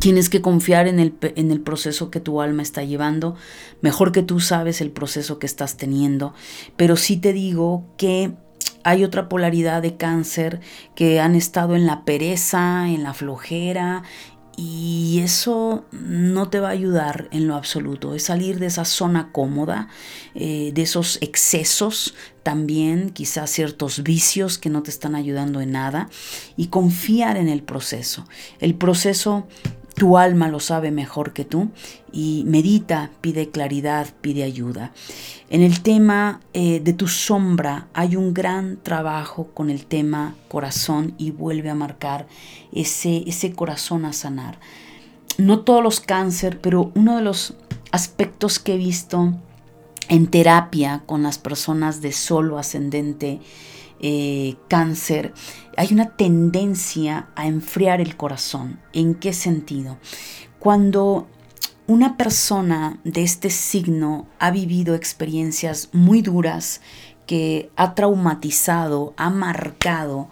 Tienes 0.00 0.30
que 0.30 0.40
confiar 0.40 0.88
en 0.88 0.98
el, 0.98 1.14
en 1.20 1.50
el, 1.50 1.60
proceso 1.60 2.10
que 2.10 2.18
tu 2.18 2.40
alma 2.40 2.62
está 2.62 2.82
llevando. 2.82 3.36
Mejor 3.82 4.12
que 4.12 4.22
tú 4.22 4.40
sabes 4.40 4.80
el 4.80 4.90
proceso 4.90 5.38
que 5.38 5.46
estás 5.46 5.76
teniendo. 5.76 6.32
Pero 6.76 6.96
sí 6.96 7.18
te 7.18 7.34
digo 7.34 7.84
que 7.98 8.32
hay 8.84 9.02
otra 9.02 9.28
polaridad 9.28 9.82
de 9.82 9.96
cáncer 9.96 10.60
que 10.94 11.18
han 11.20 11.34
estado 11.34 11.74
en 11.74 11.86
la 11.86 12.04
pereza, 12.04 12.88
en 12.88 13.02
la 13.02 13.14
flojera 13.14 14.02
y 14.56 15.20
eso 15.22 15.84
no 15.90 16.48
te 16.48 16.60
va 16.60 16.68
a 16.68 16.72
ayudar 16.72 17.28
en 17.32 17.48
lo 17.48 17.56
absoluto. 17.56 18.14
Es 18.14 18.24
salir 18.24 18.58
de 18.58 18.66
esa 18.66 18.84
zona 18.84 19.30
cómoda, 19.32 19.88
eh, 20.34 20.70
de 20.74 20.82
esos 20.82 21.18
excesos 21.22 22.14
también, 22.42 23.10
quizás 23.10 23.50
ciertos 23.50 24.02
vicios 24.02 24.58
que 24.58 24.70
no 24.70 24.82
te 24.82 24.90
están 24.90 25.14
ayudando 25.14 25.60
en 25.60 25.72
nada 25.72 26.08
y 26.56 26.68
confiar 26.68 27.36
en 27.36 27.48
el 27.48 27.62
proceso. 27.62 28.26
El 28.60 28.74
proceso 28.74 29.46
tu 29.94 30.18
alma 30.18 30.48
lo 30.48 30.60
sabe 30.60 30.90
mejor 30.90 31.32
que 31.32 31.44
tú 31.44 31.70
y 32.12 32.44
medita, 32.46 33.10
pide 33.20 33.50
claridad, 33.50 34.08
pide 34.20 34.42
ayuda. 34.42 34.92
En 35.50 35.62
el 35.62 35.82
tema 35.82 36.40
eh, 36.52 36.80
de 36.80 36.92
tu 36.92 37.06
sombra 37.06 37.86
hay 37.94 38.16
un 38.16 38.34
gran 38.34 38.78
trabajo 38.82 39.48
con 39.54 39.70
el 39.70 39.86
tema 39.86 40.34
corazón 40.48 41.14
y 41.16 41.30
vuelve 41.30 41.70
a 41.70 41.74
marcar 41.74 42.26
ese, 42.72 43.22
ese 43.26 43.52
corazón 43.52 44.04
a 44.04 44.12
sanar. 44.12 44.58
No 45.38 45.60
todos 45.60 45.82
los 45.82 46.00
cáncer, 46.00 46.60
pero 46.60 46.90
uno 46.94 47.16
de 47.16 47.22
los 47.22 47.54
aspectos 47.92 48.58
que 48.58 48.74
he 48.74 48.78
visto 48.78 49.34
en 50.08 50.26
terapia 50.26 51.02
con 51.06 51.22
las 51.22 51.38
personas 51.38 52.00
de 52.00 52.12
solo 52.12 52.58
ascendente 52.58 53.40
eh, 54.06 54.56
cáncer, 54.68 55.32
hay 55.78 55.88
una 55.94 56.10
tendencia 56.10 57.28
a 57.36 57.46
enfriar 57.46 58.02
el 58.02 58.18
corazón. 58.18 58.78
¿En 58.92 59.14
qué 59.14 59.32
sentido? 59.32 59.96
Cuando 60.58 61.26
una 61.86 62.18
persona 62.18 63.00
de 63.04 63.22
este 63.22 63.48
signo 63.48 64.28
ha 64.38 64.50
vivido 64.50 64.94
experiencias 64.94 65.88
muy 65.92 66.20
duras 66.20 66.82
que 67.26 67.70
ha 67.76 67.94
traumatizado, 67.94 69.14
ha 69.16 69.30
marcado, 69.30 70.28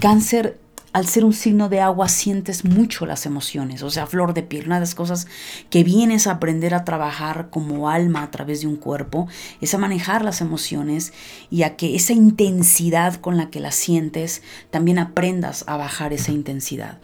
cáncer 0.00 0.60
al 0.96 1.06
ser 1.06 1.26
un 1.26 1.34
signo 1.34 1.68
de 1.68 1.82
agua 1.82 2.08
sientes 2.08 2.64
mucho 2.64 3.04
las 3.04 3.26
emociones, 3.26 3.82
o 3.82 3.90
sea, 3.90 4.06
flor 4.06 4.32
de 4.32 4.42
piel. 4.42 4.64
Una 4.64 4.76
de 4.76 4.80
las 4.80 4.94
cosas 4.94 5.26
que 5.68 5.84
vienes 5.84 6.26
a 6.26 6.30
aprender 6.30 6.72
a 6.72 6.86
trabajar 6.86 7.50
como 7.50 7.90
alma 7.90 8.22
a 8.22 8.30
través 8.30 8.62
de 8.62 8.66
un 8.66 8.76
cuerpo 8.76 9.28
es 9.60 9.74
a 9.74 9.78
manejar 9.78 10.24
las 10.24 10.40
emociones 10.40 11.12
y 11.50 11.64
a 11.64 11.76
que 11.76 11.96
esa 11.96 12.14
intensidad 12.14 13.16
con 13.16 13.36
la 13.36 13.50
que 13.50 13.60
las 13.60 13.74
sientes 13.74 14.40
también 14.70 14.98
aprendas 14.98 15.64
a 15.66 15.76
bajar 15.76 16.14
esa 16.14 16.32
intensidad. 16.32 16.98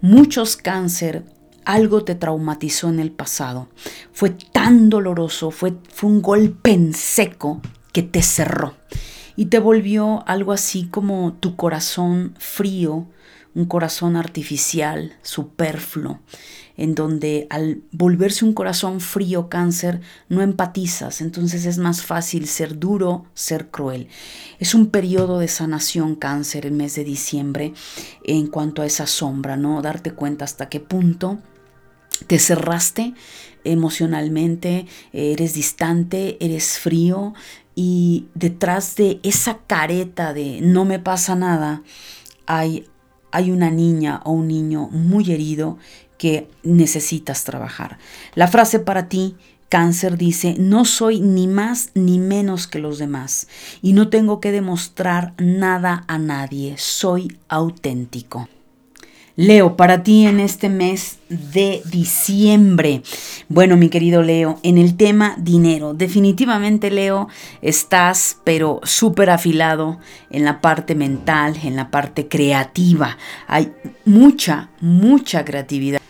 Muchos 0.00 0.56
cáncer 0.56 1.24
algo 1.64 2.04
te 2.04 2.14
traumatizó 2.14 2.90
en 2.90 3.00
el 3.00 3.10
pasado. 3.10 3.66
Fue 4.12 4.30
tan 4.30 4.88
doloroso, 4.88 5.50
fue, 5.50 5.74
fue 5.92 6.10
un 6.10 6.22
golpe 6.22 6.70
en 6.70 6.94
seco 6.94 7.60
que 7.92 8.04
te 8.04 8.22
cerró 8.22 8.76
y 9.34 9.46
te 9.46 9.58
volvió 9.58 10.22
algo 10.28 10.52
así 10.52 10.86
como 10.86 11.32
tu 11.40 11.56
corazón 11.56 12.34
frío, 12.38 13.08
un 13.54 13.66
corazón 13.66 14.16
artificial, 14.16 15.14
superfluo, 15.22 16.20
en 16.76 16.94
donde 16.94 17.46
al 17.50 17.82
volverse 17.92 18.44
un 18.44 18.54
corazón 18.54 19.00
frío 19.00 19.48
cáncer 19.48 20.00
no 20.28 20.40
empatizas, 20.40 21.20
entonces 21.20 21.66
es 21.66 21.78
más 21.78 22.02
fácil 22.02 22.46
ser 22.46 22.78
duro, 22.78 23.26
ser 23.34 23.68
cruel. 23.68 24.08
Es 24.58 24.74
un 24.74 24.86
periodo 24.86 25.38
de 25.38 25.48
sanación 25.48 26.14
cáncer 26.14 26.64
el 26.64 26.72
mes 26.72 26.94
de 26.94 27.04
diciembre 27.04 27.74
en 28.24 28.46
cuanto 28.46 28.82
a 28.82 28.86
esa 28.86 29.06
sombra, 29.06 29.56
¿no? 29.56 29.82
Darte 29.82 30.12
cuenta 30.12 30.44
hasta 30.44 30.68
qué 30.68 30.80
punto 30.80 31.38
te 32.26 32.38
cerraste 32.38 33.14
emocionalmente, 33.64 34.86
eres 35.12 35.54
distante, 35.54 36.36
eres 36.40 36.78
frío 36.78 37.34
y 37.74 38.26
detrás 38.34 38.96
de 38.96 39.20
esa 39.22 39.58
careta 39.66 40.32
de 40.32 40.60
no 40.62 40.84
me 40.84 40.98
pasa 40.98 41.34
nada 41.34 41.82
hay 42.46 42.86
hay 43.32 43.50
una 43.50 43.70
niña 43.70 44.20
o 44.24 44.32
un 44.32 44.48
niño 44.48 44.88
muy 44.90 45.32
herido 45.32 45.78
que 46.18 46.48
necesitas 46.62 47.44
trabajar. 47.44 47.98
La 48.34 48.46
frase 48.46 48.78
para 48.78 49.08
ti, 49.08 49.34
cáncer, 49.68 50.16
dice, 50.16 50.54
no 50.58 50.84
soy 50.84 51.20
ni 51.20 51.48
más 51.48 51.90
ni 51.94 52.18
menos 52.18 52.66
que 52.66 52.78
los 52.78 52.98
demás 52.98 53.48
y 53.80 53.94
no 53.94 54.08
tengo 54.08 54.38
que 54.38 54.52
demostrar 54.52 55.34
nada 55.38 56.04
a 56.06 56.18
nadie, 56.18 56.76
soy 56.78 57.36
auténtico. 57.48 58.48
Leo, 59.34 59.78
para 59.78 60.02
ti 60.02 60.26
en 60.26 60.40
este 60.40 60.68
mes 60.68 61.18
de 61.30 61.80
diciembre. 61.90 63.02
Bueno, 63.48 63.78
mi 63.78 63.88
querido 63.88 64.22
Leo, 64.22 64.58
en 64.62 64.76
el 64.76 64.98
tema 64.98 65.36
dinero, 65.38 65.94
definitivamente 65.94 66.90
Leo, 66.90 67.28
estás 67.62 68.38
pero 68.44 68.80
súper 68.82 69.30
afilado 69.30 69.98
en 70.28 70.44
la 70.44 70.60
parte 70.60 70.94
mental, 70.94 71.56
en 71.64 71.76
la 71.76 71.90
parte 71.90 72.28
creativa. 72.28 73.16
Hay 73.46 73.72
mucha, 74.04 74.68
mucha 74.80 75.46
creatividad. 75.46 76.00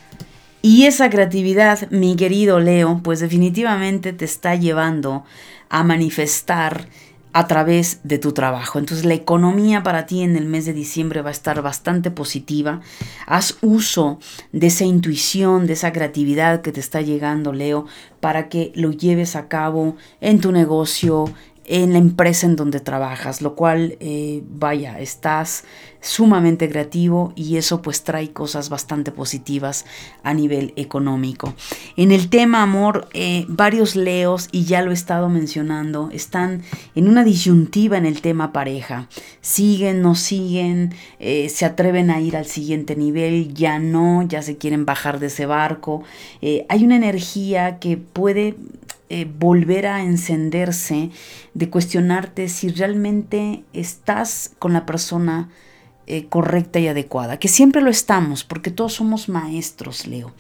Y 0.61 0.87
esa 0.87 1.09
creatividad, 1.09 1.89
mi 1.91 2.17
querido 2.17 2.59
Leo, 2.59 3.03
pues 3.05 3.21
definitivamente 3.21 4.13
te 4.13 4.25
está 4.25 4.57
llevando 4.57 5.23
a 5.69 5.85
manifestar 5.85 6.89
a 7.33 7.47
través 7.47 8.01
de 8.05 8.19
tu 8.19 8.33
trabajo. 8.33 8.79
Entonces 8.79 9.05
la 9.05 9.15
economía 9.15 9.83
para 9.83 10.07
ti 10.07 10.23
en 10.23 10.37
el 10.37 10.47
mes 10.47 10.67
de 10.67 10.73
diciembre 10.73 11.23
va 11.23 11.31
a 11.31 11.33
estar 11.33 11.63
bastante 11.63 12.11
positiva. 12.11 12.81
Haz 13.27 13.57
uso 13.63 14.19
de 14.53 14.67
esa 14.67 14.85
intuición, 14.85 15.67
de 15.67 15.73
esa 15.73 15.93
creatividad 15.93 16.61
que 16.61 16.73
te 16.73 16.81
está 16.81 17.01
llegando, 17.01 17.53
Leo, 17.53 17.87
para 18.21 18.49
que 18.49 18.73
lo 18.75 18.93
lleves 18.93 19.35
a 19.35 19.49
cabo 19.49 19.97
en 20.21 20.41
tu 20.41 20.53
negocio, 20.53 21.25
en 21.65 21.93
la 21.93 21.99
empresa 21.99 22.47
en 22.47 22.57
donde 22.57 22.81
trabajas, 22.81 23.41
lo 23.41 23.55
cual, 23.55 23.97
eh, 24.01 24.43
vaya, 24.49 24.99
estás 24.99 25.65
sumamente 26.01 26.69
creativo 26.69 27.33
y 27.37 27.59
eso 27.59 27.81
pues 27.81 28.03
trae 28.03 28.33
cosas 28.33 28.69
bastante 28.69 29.13
positivas 29.13 29.85
a 30.25 30.35
nivel 30.35 30.73
económico. 30.75 31.55
En 31.97 32.11
el 32.11 32.29
tema 32.29 32.63
amor, 32.63 33.09
eh, 33.15 33.45
varios 33.47 33.95
leos, 33.95 34.49
y 34.51 34.65
ya 34.65 34.83
lo 34.83 34.91
he 34.91 34.95
estado 34.95 35.29
mencionando, 35.29 36.11
están 36.13 36.63
en 36.97 37.09
una 37.09 37.23
disyuntiva 37.23 37.99
en 37.99 38.07
el 38.07 38.21
tema 38.21 38.53
pareja. 38.53 39.09
Siguen, 39.41 40.03
no 40.03 40.17
siguen, 40.17 40.93
eh, 41.21 41.49
se 41.49 41.65
atreven 41.65 42.11
a 42.11 42.21
ir 42.21 42.37
al 42.37 42.47
siguiente 42.47 42.97
nivel, 42.97 43.55
ya 43.55 43.79
no, 43.79 44.23
ya 44.23 44.43
se 44.43 44.57
quieren 44.57 44.85
bajar 44.85 45.21
de 45.21 45.29
ese 45.29 45.47
barco. 45.47 46.03
hay 46.69 46.85
una 46.85 46.97
energía 46.97 47.79
que 47.79 47.97
puede 47.97 48.57
eh, 49.15 49.27
volver 49.27 49.87
a 49.87 50.03
encenderse, 50.03 51.11
de 51.53 51.69
cuestionarte 51.69 52.49
si 52.49 52.71
realmente 52.71 53.63
estás 53.75 54.53
con 54.59 54.73
la 54.73 54.87
persona 54.87 55.51
eh, 56.07 56.29
correcta 56.31 56.79
y 56.79 56.89
adecuada, 56.89 57.39
que 57.39 57.49
siempre 57.49 57.83
lo 57.83 57.91
estamos, 57.91 58.43
porque 58.43 58.71
todos 58.71 58.95
somos 58.95 59.29
maestros, 59.29 60.07
Leo. 60.07 60.33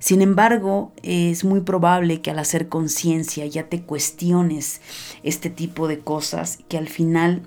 Sin 0.00 0.22
embargo, 0.22 0.90
es 1.04 1.44
muy 1.44 1.60
probable 1.60 2.20
que 2.20 2.32
al 2.32 2.40
hacer 2.40 2.68
conciencia 2.68 3.46
ya 3.46 3.68
te 3.68 3.82
cuestiones 3.82 4.80
este 5.22 5.48
tipo 5.48 5.86
de 5.86 6.00
cosas, 6.00 6.58
que 6.68 6.78
al 6.78 6.88
final 6.88 7.42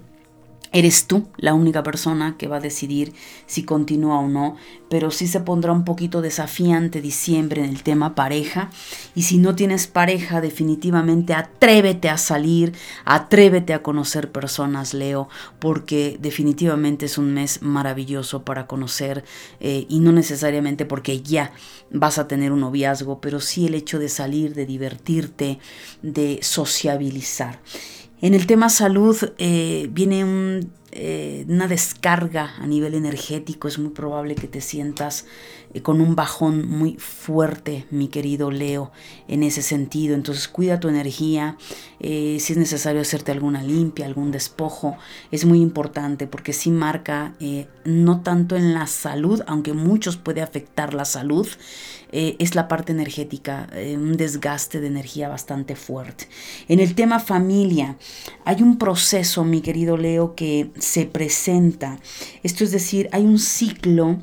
Eres 0.72 1.08
tú 1.08 1.28
la 1.38 1.56
única 1.56 1.82
persona 1.82 2.36
que 2.38 2.48
va 2.48 2.58
a 2.58 2.62
decidir 2.62 3.14
si 3.48 3.64
continúa 3.64 4.20
o 4.20 4.28
no, 4.28 4.56
pero 4.88 5.10
sí 5.10 5.28
se 5.28 5.40
pondrá 5.40 5.72
un 5.72 5.84
poquito 5.84 6.22
desafiante 6.22 7.02
diciembre 7.02 7.64
en 7.64 7.70
el 7.70 7.82
tema 7.82 8.14
pareja. 8.14 8.70
Y 9.16 9.24
si 9.24 9.40
no 9.40 9.56
tienes 9.56 9.88
pareja, 9.88 10.42
definitivamente 10.42 11.34
atrévete 11.34 12.10
a 12.10 12.18
salir, 12.18 12.74
atrévete 13.06 13.74
a 13.74 13.82
conocer 13.82 14.32
personas, 14.32 14.94
Leo, 14.94 15.28
porque 15.58 16.18
definitivamente 16.22 17.08
es 17.08 17.18
un 17.18 17.34
mes 17.34 17.64
maravilloso 17.64 18.44
para 18.44 18.68
conocer 18.68 19.24
eh, 19.60 19.88
y 19.90 20.00
no 20.00 20.12
necesariamente 20.12 20.86
porque 20.86 21.22
ya 21.22 21.52
vas 21.90 22.20
a 22.20 22.28
tener 22.28 22.52
un 22.52 22.60
noviazgo, 22.60 23.20
pero 23.22 23.40
sí 23.40 23.66
el 23.66 23.74
hecho 23.74 23.98
de 23.98 24.10
salir, 24.10 24.54
de 24.54 24.68
divertirte, 24.68 25.60
de 26.04 26.40
sociabilizar. 26.44 27.60
En 28.22 28.34
el 28.34 28.48
tema 28.48 28.70
salud 28.70 29.18
eh, 29.38 29.88
viene 29.92 30.68
eh, 30.92 31.46
una 31.48 31.68
descarga 31.68 32.56
a 32.58 32.68
nivel 32.68 32.94
energético. 32.94 33.68
Es 33.68 33.80
muy 33.80 33.92
probable 33.92 34.36
que 34.36 34.48
te 34.48 34.60
sientas 34.60 35.26
con 35.84 36.02
un 36.02 36.16
bajón 36.16 36.68
muy 36.68 36.96
fuerte, 36.96 37.86
mi 37.92 38.08
querido 38.08 38.50
Leo, 38.50 38.92
en 39.28 39.44
ese 39.44 39.62
sentido. 39.62 40.16
Entonces 40.16 40.48
cuida 40.48 40.80
tu 40.80 40.88
energía, 40.88 41.58
eh, 42.00 42.38
si 42.40 42.54
es 42.54 42.60
necesario 42.60 43.02
hacerte 43.02 43.32
alguna 43.32 43.62
limpia, 43.62 44.06
algún 44.06 44.32
despojo, 44.32 44.98
es 45.32 45.46
muy 45.46 45.62
importante 45.62 46.26
porque 46.26 46.54
sí 46.54 46.72
marca 46.72 47.36
eh, 47.40 47.68
no 47.86 48.22
tanto 48.22 48.56
en 48.56 48.74
la 48.74 48.88
salud, 48.88 49.42
aunque 49.46 49.74
muchos 49.74 50.18
puede 50.18 50.42
afectar 50.42 50.94
la 50.94 51.06
salud, 51.06 51.48
es 52.12 52.56
la 52.56 52.68
parte 52.68 52.92
energética, 52.92 53.70
un 53.96 54.18
desgaste 54.18 54.82
de 54.82 54.88
energía 54.88 55.30
bastante 55.30 55.76
fuerte. 55.76 56.28
En 56.68 56.80
el 56.80 56.96
tema 56.96 57.20
familia, 57.20 57.98
hay 58.46 58.64
un 58.64 58.80
proceso, 58.80 59.44
mi 59.44 59.62
querido 59.62 59.96
Leo, 59.96 60.34
que 60.34 60.72
se 60.80 61.06
presenta. 61.06 62.00
Esto 62.42 62.64
es 62.64 62.72
decir, 62.72 63.10
hay 63.12 63.26
un 63.26 63.38
ciclo 63.38 64.18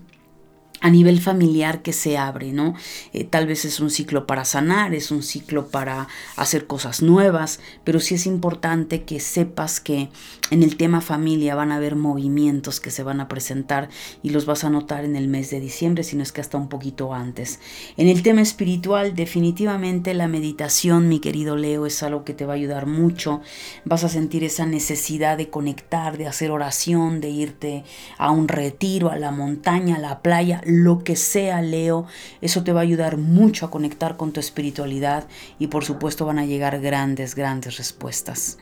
a 0.80 0.90
nivel 0.90 1.20
familiar 1.20 1.82
que 1.82 1.92
se 1.92 2.18
abre, 2.18 2.52
¿no? 2.52 2.74
Eh, 3.12 3.24
tal 3.24 3.46
vez 3.46 3.64
es 3.64 3.80
un 3.80 3.90
ciclo 3.90 4.26
para 4.26 4.44
sanar, 4.44 4.94
es 4.94 5.10
un 5.10 5.22
ciclo 5.22 5.68
para 5.68 6.08
hacer 6.36 6.66
cosas 6.66 7.02
nuevas, 7.02 7.60
pero 7.84 8.00
sí 8.00 8.14
es 8.14 8.26
importante 8.26 9.04
que 9.04 9.20
sepas 9.20 9.80
que 9.80 10.08
en 10.50 10.62
el 10.62 10.76
tema 10.76 11.00
familia 11.00 11.54
van 11.54 11.72
a 11.72 11.76
haber 11.76 11.96
movimientos 11.96 12.80
que 12.80 12.90
se 12.90 13.02
van 13.02 13.20
a 13.20 13.28
presentar 13.28 13.88
y 14.22 14.30
los 14.30 14.46
vas 14.46 14.64
a 14.64 14.70
notar 14.70 15.04
en 15.04 15.16
el 15.16 15.28
mes 15.28 15.50
de 15.50 15.60
diciembre, 15.60 16.04
si 16.04 16.16
no 16.16 16.22
es 16.22 16.32
que 16.32 16.40
hasta 16.40 16.58
un 16.58 16.68
poquito 16.68 17.14
antes. 17.14 17.58
En 17.96 18.08
el 18.08 18.22
tema 18.22 18.42
espiritual, 18.42 19.14
definitivamente 19.14 20.14
la 20.14 20.28
meditación, 20.28 21.08
mi 21.08 21.20
querido 21.20 21.56
Leo, 21.56 21.86
es 21.86 22.02
algo 22.02 22.24
que 22.24 22.34
te 22.34 22.46
va 22.46 22.52
a 22.52 22.56
ayudar 22.56 22.86
mucho. 22.86 23.40
Vas 23.84 24.04
a 24.04 24.08
sentir 24.08 24.44
esa 24.44 24.66
necesidad 24.66 25.36
de 25.36 25.50
conectar, 25.50 26.16
de 26.18 26.26
hacer 26.26 26.50
oración, 26.50 27.20
de 27.20 27.30
irte 27.30 27.84
a 28.18 28.30
un 28.30 28.48
retiro, 28.48 29.10
a 29.10 29.16
la 29.16 29.30
montaña, 29.30 29.96
a 29.96 30.00
la 30.00 30.20
playa 30.22 30.62
lo 30.66 31.04
que 31.04 31.16
sea, 31.16 31.62
Leo, 31.62 32.06
eso 32.40 32.64
te 32.64 32.72
va 32.72 32.80
a 32.80 32.82
ayudar 32.82 33.16
mucho 33.16 33.66
a 33.66 33.70
conectar 33.70 34.16
con 34.16 34.32
tu 34.32 34.40
espiritualidad 34.40 35.26
y 35.58 35.68
por 35.68 35.84
supuesto 35.84 36.26
van 36.26 36.38
a 36.38 36.46
llegar 36.46 36.80
grandes, 36.80 37.34
grandes 37.34 37.76
respuestas. 37.76 38.58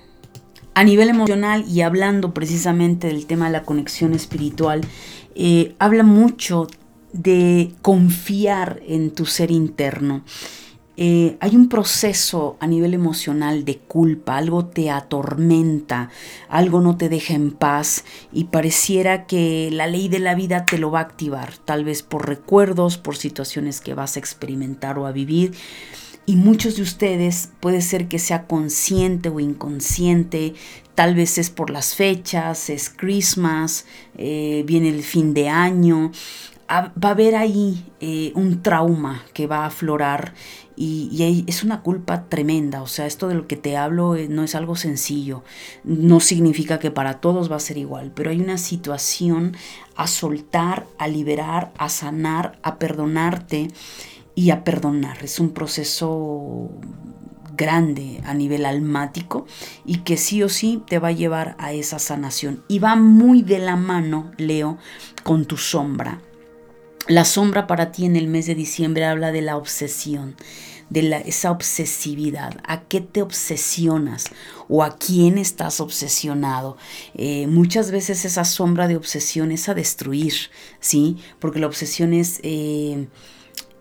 A 0.74 0.82
nivel 0.82 1.08
emocional 1.08 1.64
y 1.68 1.82
hablando 1.82 2.34
precisamente 2.34 3.06
del 3.06 3.26
tema 3.26 3.46
de 3.46 3.52
la 3.52 3.62
conexión 3.62 4.12
espiritual, 4.12 4.80
eh, 5.36 5.74
habla 5.78 6.02
mucho 6.02 6.66
de 7.12 7.72
confiar 7.80 8.80
en 8.86 9.12
tu 9.12 9.24
ser 9.24 9.52
interno. 9.52 10.24
Eh, 10.96 11.36
hay 11.40 11.56
un 11.56 11.68
proceso 11.68 12.56
a 12.60 12.68
nivel 12.68 12.94
emocional 12.94 13.64
de 13.64 13.78
culpa, 13.78 14.36
algo 14.36 14.66
te 14.66 14.90
atormenta, 14.90 16.08
algo 16.48 16.80
no 16.80 16.96
te 16.96 17.08
deja 17.08 17.34
en 17.34 17.50
paz 17.50 18.04
y 18.32 18.44
pareciera 18.44 19.26
que 19.26 19.70
la 19.72 19.88
ley 19.88 20.08
de 20.08 20.20
la 20.20 20.36
vida 20.36 20.66
te 20.66 20.78
lo 20.78 20.92
va 20.92 21.00
a 21.00 21.02
activar, 21.02 21.56
tal 21.64 21.84
vez 21.84 22.04
por 22.04 22.28
recuerdos, 22.28 22.96
por 22.96 23.16
situaciones 23.16 23.80
que 23.80 23.94
vas 23.94 24.14
a 24.14 24.20
experimentar 24.20 24.98
o 24.98 25.06
a 25.06 25.12
vivir. 25.12 25.54
Y 26.26 26.36
muchos 26.36 26.76
de 26.76 26.82
ustedes 26.82 27.50
puede 27.60 27.82
ser 27.82 28.08
que 28.08 28.18
sea 28.18 28.46
consciente 28.46 29.28
o 29.28 29.40
inconsciente, 29.40 30.54
tal 30.94 31.16
vez 31.16 31.36
es 31.38 31.50
por 31.50 31.70
las 31.70 31.96
fechas, 31.96 32.70
es 32.70 32.88
Christmas, 32.88 33.84
eh, 34.16 34.62
viene 34.64 34.88
el 34.88 35.02
fin 35.02 35.34
de 35.34 35.48
año, 35.50 36.12
va 36.70 37.08
a 37.08 37.10
haber 37.10 37.36
ahí 37.36 37.84
eh, 38.00 38.32
un 38.34 38.62
trauma 38.62 39.22
que 39.32 39.46
va 39.46 39.58
a 39.58 39.66
aflorar 39.66 40.34
y, 40.76 41.44
es 41.46 41.62
una 41.62 41.82
culpa 41.82 42.24
tremenda, 42.28 42.82
o 42.82 42.86
sea, 42.86 43.06
esto 43.06 43.28
de 43.28 43.34
lo 43.34 43.46
que 43.46 43.56
te 43.56 43.76
hablo 43.76 44.16
eh, 44.16 44.28
no 44.28 44.42
es 44.42 44.54
algo 44.54 44.76
sencillo, 44.76 45.44
no 45.84 46.20
significa 46.20 46.78
que 46.78 46.90
para 46.90 47.20
todos 47.20 47.50
va 47.50 47.56
a 47.56 47.60
ser 47.60 47.78
igual, 47.78 48.12
pero 48.14 48.30
hay 48.30 48.40
una 48.40 48.58
situación 48.58 49.56
a 49.96 50.06
soltar, 50.06 50.86
a 50.98 51.06
liberar, 51.08 51.72
a 51.78 51.88
sanar, 51.88 52.58
a 52.62 52.78
perdonarte 52.78 53.68
y 54.34 54.50
a 54.50 54.64
perdonar. 54.64 55.22
Es 55.22 55.38
un 55.38 55.50
proceso 55.50 56.70
grande 57.56 58.20
a 58.24 58.34
nivel 58.34 58.66
almático 58.66 59.46
y 59.84 59.98
que 59.98 60.16
sí 60.16 60.42
o 60.42 60.48
sí 60.48 60.82
te 60.86 60.98
va 60.98 61.08
a 61.08 61.12
llevar 61.12 61.54
a 61.58 61.72
esa 61.72 61.98
sanación. 61.98 62.64
Y 62.68 62.80
va 62.80 62.96
muy 62.96 63.42
de 63.42 63.58
la 63.58 63.76
mano, 63.76 64.32
Leo, 64.36 64.78
con 65.22 65.44
tu 65.44 65.56
sombra. 65.56 66.20
La 67.06 67.26
sombra 67.26 67.66
para 67.66 67.92
ti 67.92 68.06
en 68.06 68.16
el 68.16 68.28
mes 68.28 68.46
de 68.46 68.54
diciembre 68.54 69.04
habla 69.04 69.30
de 69.30 69.42
la 69.42 69.58
obsesión, 69.58 70.36
de 70.88 71.02
la, 71.02 71.18
esa 71.18 71.50
obsesividad. 71.50 72.56
¿A 72.66 72.84
qué 72.84 73.02
te 73.02 73.20
obsesionas? 73.20 74.24
¿O 74.68 74.82
a 74.82 74.96
quién 74.96 75.36
estás 75.36 75.80
obsesionado? 75.80 76.78
Eh, 77.14 77.46
muchas 77.46 77.90
veces 77.90 78.24
esa 78.24 78.46
sombra 78.46 78.88
de 78.88 78.96
obsesión 78.96 79.52
es 79.52 79.68
a 79.68 79.74
destruir, 79.74 80.32
¿sí? 80.80 81.18
Porque 81.40 81.60
la 81.60 81.66
obsesión 81.66 82.14
es... 82.14 82.40
Eh, 82.42 83.06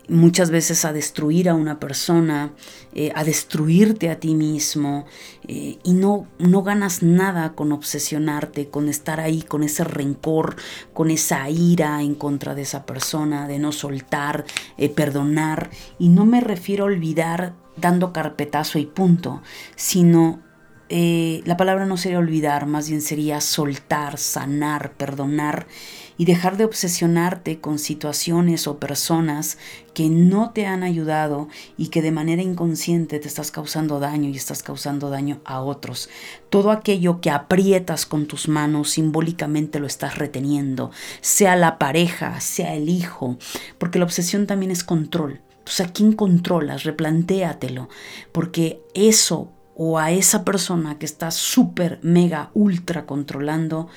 muchas 0.08 0.50
veces 0.50 0.84
a 0.84 0.92
destruir 0.92 1.48
a 1.48 1.54
una 1.54 1.80
persona, 1.80 2.52
eh, 2.94 3.12
a 3.14 3.24
destruirte 3.24 4.10
a 4.10 4.20
ti 4.20 4.34
mismo 4.34 5.06
eh, 5.48 5.78
y 5.82 5.92
no, 5.94 6.26
no 6.38 6.62
ganas 6.62 7.02
nada 7.02 7.54
con 7.54 7.72
obsesionarte, 7.72 8.68
con 8.68 8.88
estar 8.88 9.20
ahí, 9.20 9.42
con 9.42 9.62
ese 9.62 9.84
rencor, 9.84 10.56
con 10.92 11.10
esa 11.10 11.48
ira 11.48 12.02
en 12.02 12.14
contra 12.14 12.54
de 12.54 12.62
esa 12.62 12.84
persona, 12.86 13.48
de 13.48 13.58
no 13.58 13.72
soltar, 13.72 14.44
eh, 14.76 14.88
perdonar. 14.88 15.70
Y 15.98 16.08
no 16.08 16.26
me 16.26 16.40
refiero 16.40 16.84
a 16.84 16.88
olvidar 16.88 17.54
dando 17.76 18.12
carpetazo 18.12 18.78
y 18.78 18.86
punto, 18.86 19.42
sino 19.76 20.42
la 20.86 21.56
palabra 21.56 21.86
no 21.86 21.96
sería 21.96 22.20
olvidar, 22.20 22.66
más 22.66 22.88
bien 22.88 23.00
sería 23.00 23.40
soltar, 23.40 24.16
sanar, 24.16 24.92
perdonar 24.92 25.66
y 26.16 26.24
dejar 26.24 26.56
de 26.56 26.64
obsesionarte 26.64 27.60
con 27.60 27.78
situaciones 27.78 28.66
o 28.66 28.78
personas 28.78 29.58
que 29.94 30.08
no 30.08 30.50
te 30.50 30.66
han 30.66 30.82
ayudado 30.82 31.48
y 31.76 31.88
que 31.88 32.02
de 32.02 32.12
manera 32.12 32.42
inconsciente 32.42 33.18
te 33.18 33.28
estás 33.28 33.50
causando 33.50 34.00
daño 34.00 34.28
y 34.28 34.36
estás 34.36 34.62
causando 34.62 35.10
daño 35.10 35.40
a 35.44 35.60
otros. 35.60 36.08
Todo 36.50 36.70
aquello 36.70 37.20
que 37.20 37.30
aprietas 37.30 38.06
con 38.06 38.26
tus 38.26 38.48
manos 38.48 38.90
simbólicamente 38.90 39.80
lo 39.80 39.86
estás 39.86 40.18
reteniendo, 40.18 40.90
sea 41.20 41.56
la 41.56 41.78
pareja, 41.78 42.40
sea 42.40 42.74
el 42.74 42.88
hijo, 42.88 43.38
porque 43.78 43.98
la 43.98 44.04
obsesión 44.04 44.46
también 44.46 44.70
es 44.70 44.84
control. 44.84 45.40
Entonces, 45.58 45.86
¿a 45.86 45.92
quién 45.92 46.12
controlas? 46.12 46.84
Replantéatelo, 46.84 47.88
porque 48.32 48.82
eso 48.92 49.50
o 49.74 49.98
a 49.98 50.12
esa 50.12 50.44
persona 50.44 50.98
que 50.98 51.06
está 51.06 51.30
súper, 51.30 51.98
mega, 52.02 52.50
ultra 52.54 53.06
controlando, 53.06 53.88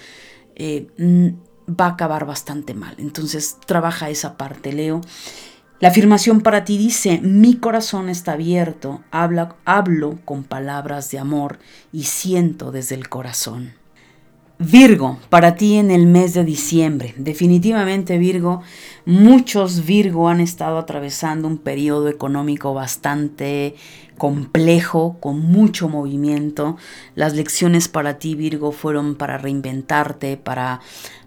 eh, 0.56 0.88
va 1.68 1.86
a 1.86 1.90
acabar 1.90 2.26
bastante 2.26 2.74
mal. 2.74 2.96
Entonces 2.98 3.58
trabaja 3.66 4.10
esa 4.10 4.38
parte, 4.38 4.74
Leo. 4.74 5.02
La 5.80 5.90
afirmación 5.90 6.42
para 6.42 6.66
ti 6.66 6.78
dice, 6.78 7.20
mi 7.22 7.58
corazón 7.58 8.10
está 8.10 8.32
abierto, 8.32 9.04
habla, 9.12 9.56
hablo 9.64 10.18
con 10.26 10.44
palabras 10.44 11.12
de 11.12 11.20
amor 11.20 11.60
y 11.92 12.06
siento 12.06 12.72
desde 12.72 12.96
el 12.96 13.10
corazón. 13.10 13.77
Virgo, 14.60 15.20
para 15.30 15.54
ti 15.56 15.76
en 15.76 15.92
el 15.92 16.08
mes 16.08 16.34
de 16.34 16.44
diciembre. 16.44 17.14
Definitivamente 17.18 18.18
Virgo, 18.18 18.64
muchos 19.06 19.86
Virgo 19.86 20.30
han 20.30 20.40
estado 20.40 20.80
atravesando 20.80 21.48
un 21.48 21.60
periodo 21.60 22.08
económico 22.08 22.74
bastante 22.74 23.76
complejo, 24.18 25.18
con 25.20 25.40
mucho 25.40 25.90
movimiento. 25.90 26.76
Las 27.14 27.36
lecciones 27.36 27.88
para 27.88 28.18
ti, 28.18 28.34
Virgo, 28.34 28.72
fueron 28.72 29.14
para 29.14 29.38
reinventarte, 29.38 30.38
para 30.38 30.82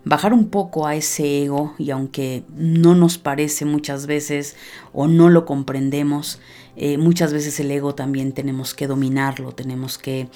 bajar 0.05 0.33
un 0.33 0.49
poco 0.49 0.89
a 0.89 0.97
ese 0.97 1.45
ego 1.45 1.75
y 1.79 1.93
aunque 1.93 2.43
no 2.57 2.97
nos 2.97 3.19
parece 3.19 3.65
muchas 3.65 4.07
veces 4.07 4.57
o 4.93 5.07
no 5.07 5.29
lo 5.29 5.45
comprendemos, 5.45 6.41
eh, 6.77 6.99
muchas 6.99 7.33
veces 7.33 7.59
el 7.61 7.71
ego 7.71 7.95
también 7.95 8.33
tenemos 8.33 8.75
que 8.75 8.87
dominarlo, 8.87 9.53
tenemos 9.53 9.99
que 9.99 10.29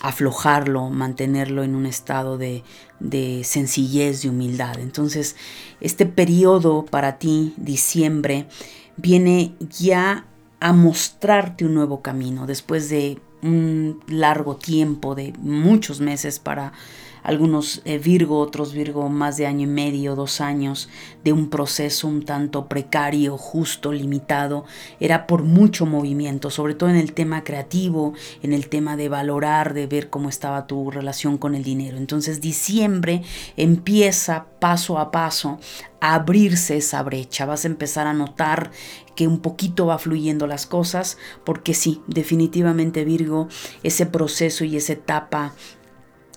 aflojarlo, 0.00 0.90
mantenerlo 0.90 1.62
en 1.62 1.74
un 1.74 1.86
estado 1.86 2.38
de, 2.38 2.64
de 3.00 3.42
sencillez, 3.44 4.22
de 4.22 4.30
humildad. 4.30 4.78
Entonces, 4.80 5.36
este 5.80 6.06
periodo 6.06 6.84
para 6.84 7.18
ti, 7.18 7.54
diciembre, 7.56 8.46
viene 8.96 9.54
ya 9.78 10.26
a 10.60 10.72
mostrarte 10.72 11.64
un 11.64 11.74
nuevo 11.74 12.02
camino 12.02 12.46
después 12.46 12.88
de 12.88 13.20
un 13.42 14.00
largo 14.06 14.56
tiempo, 14.56 15.14
de 15.14 15.32
muchos 15.38 16.00
meses 16.00 16.38
para 16.38 16.72
algunos 17.22 17.82
eh, 17.84 17.98
Virgo, 17.98 18.38
otros 18.38 18.72
Virgo 18.72 19.08
más 19.08 19.36
de 19.36 19.46
año 19.46 19.64
y 19.64 19.70
medio, 19.70 20.16
dos 20.16 20.40
años, 20.40 20.88
de 21.24 21.32
un 21.32 21.50
proceso 21.50 22.08
un 22.08 22.24
tanto 22.24 22.68
precario, 22.68 23.38
justo, 23.38 23.92
limitado, 23.92 24.64
era 25.00 25.26
por 25.26 25.42
mucho 25.42 25.86
movimiento, 25.86 26.50
sobre 26.50 26.74
todo 26.74 26.90
en 26.90 26.96
el 26.96 27.12
tema 27.12 27.44
creativo, 27.44 28.14
en 28.42 28.52
el 28.52 28.68
tema 28.68 28.96
de 28.96 29.08
valorar, 29.08 29.74
de 29.74 29.86
ver 29.86 30.10
cómo 30.10 30.28
estaba 30.28 30.66
tu 30.66 30.90
relación 30.90 31.38
con 31.38 31.54
el 31.54 31.62
dinero. 31.62 31.96
Entonces 31.96 32.40
diciembre 32.40 33.22
empieza 33.56 34.46
paso 34.58 34.98
a 34.98 35.10
paso 35.10 35.58
a 36.00 36.14
abrirse 36.14 36.76
esa 36.76 37.02
brecha, 37.02 37.46
vas 37.46 37.64
a 37.64 37.68
empezar 37.68 38.06
a 38.06 38.12
notar 38.12 38.70
que 39.14 39.28
un 39.28 39.40
poquito 39.40 39.86
va 39.86 39.98
fluyendo 39.98 40.46
las 40.46 40.66
cosas, 40.66 41.18
porque 41.44 41.74
sí, 41.74 42.00
definitivamente 42.06 43.04
Virgo, 43.04 43.48
ese 43.82 44.06
proceso 44.06 44.64
y 44.64 44.76
esa 44.76 44.94
etapa 44.94 45.54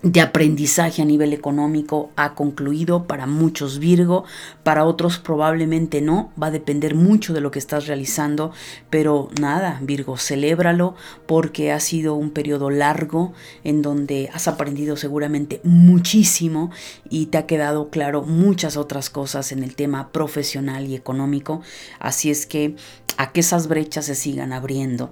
de 0.06 0.22
aprendizaje 0.22 1.02
a 1.02 1.06
nivel 1.06 1.34
económico 1.34 2.12
ha 2.16 2.36
concluido 2.36 3.06
para 3.06 3.26
muchos 3.26 3.80
Virgo, 3.80 4.24
para 4.62 4.86
otros 4.86 5.18
probablemente 5.18 6.00
no, 6.00 6.32
va 6.42 6.48
a 6.48 6.52
depender 6.52 6.94
mucho 6.94 7.34
de 7.34 7.42
lo 7.42 7.50
que 7.50 7.58
estás 7.58 7.88
realizando, 7.88 8.52
pero 8.92 9.30
nada, 9.42 9.80
Virgo, 9.82 10.16
celébralo 10.18 10.94
porque 11.26 11.72
ha 11.72 11.80
sido 11.80 12.14
un 12.14 12.30
periodo 12.30 12.70
largo 12.70 13.34
en 13.64 13.82
donde 13.82 14.30
has 14.32 14.48
aprendido 14.48 14.96
seguramente 14.96 15.60
muchísimo 15.64 16.70
y 17.10 17.26
te 17.26 17.40
ha 17.40 17.48
quedado 17.48 17.90
claro 17.90 18.22
muchas 18.22 18.78
otras 18.78 19.10
cosas 19.10 19.52
en 19.52 19.64
el 19.64 19.76
tema 19.76 20.12
profesional 20.12 20.86
y 20.86 20.94
económico, 20.94 21.64
así 22.00 22.30
es 22.30 22.46
que 22.46 22.76
a 23.18 23.32
que 23.32 23.40
esas 23.40 23.68
brechas 23.68 24.06
se 24.06 24.14
sigan 24.14 24.54
abriendo. 24.54 25.10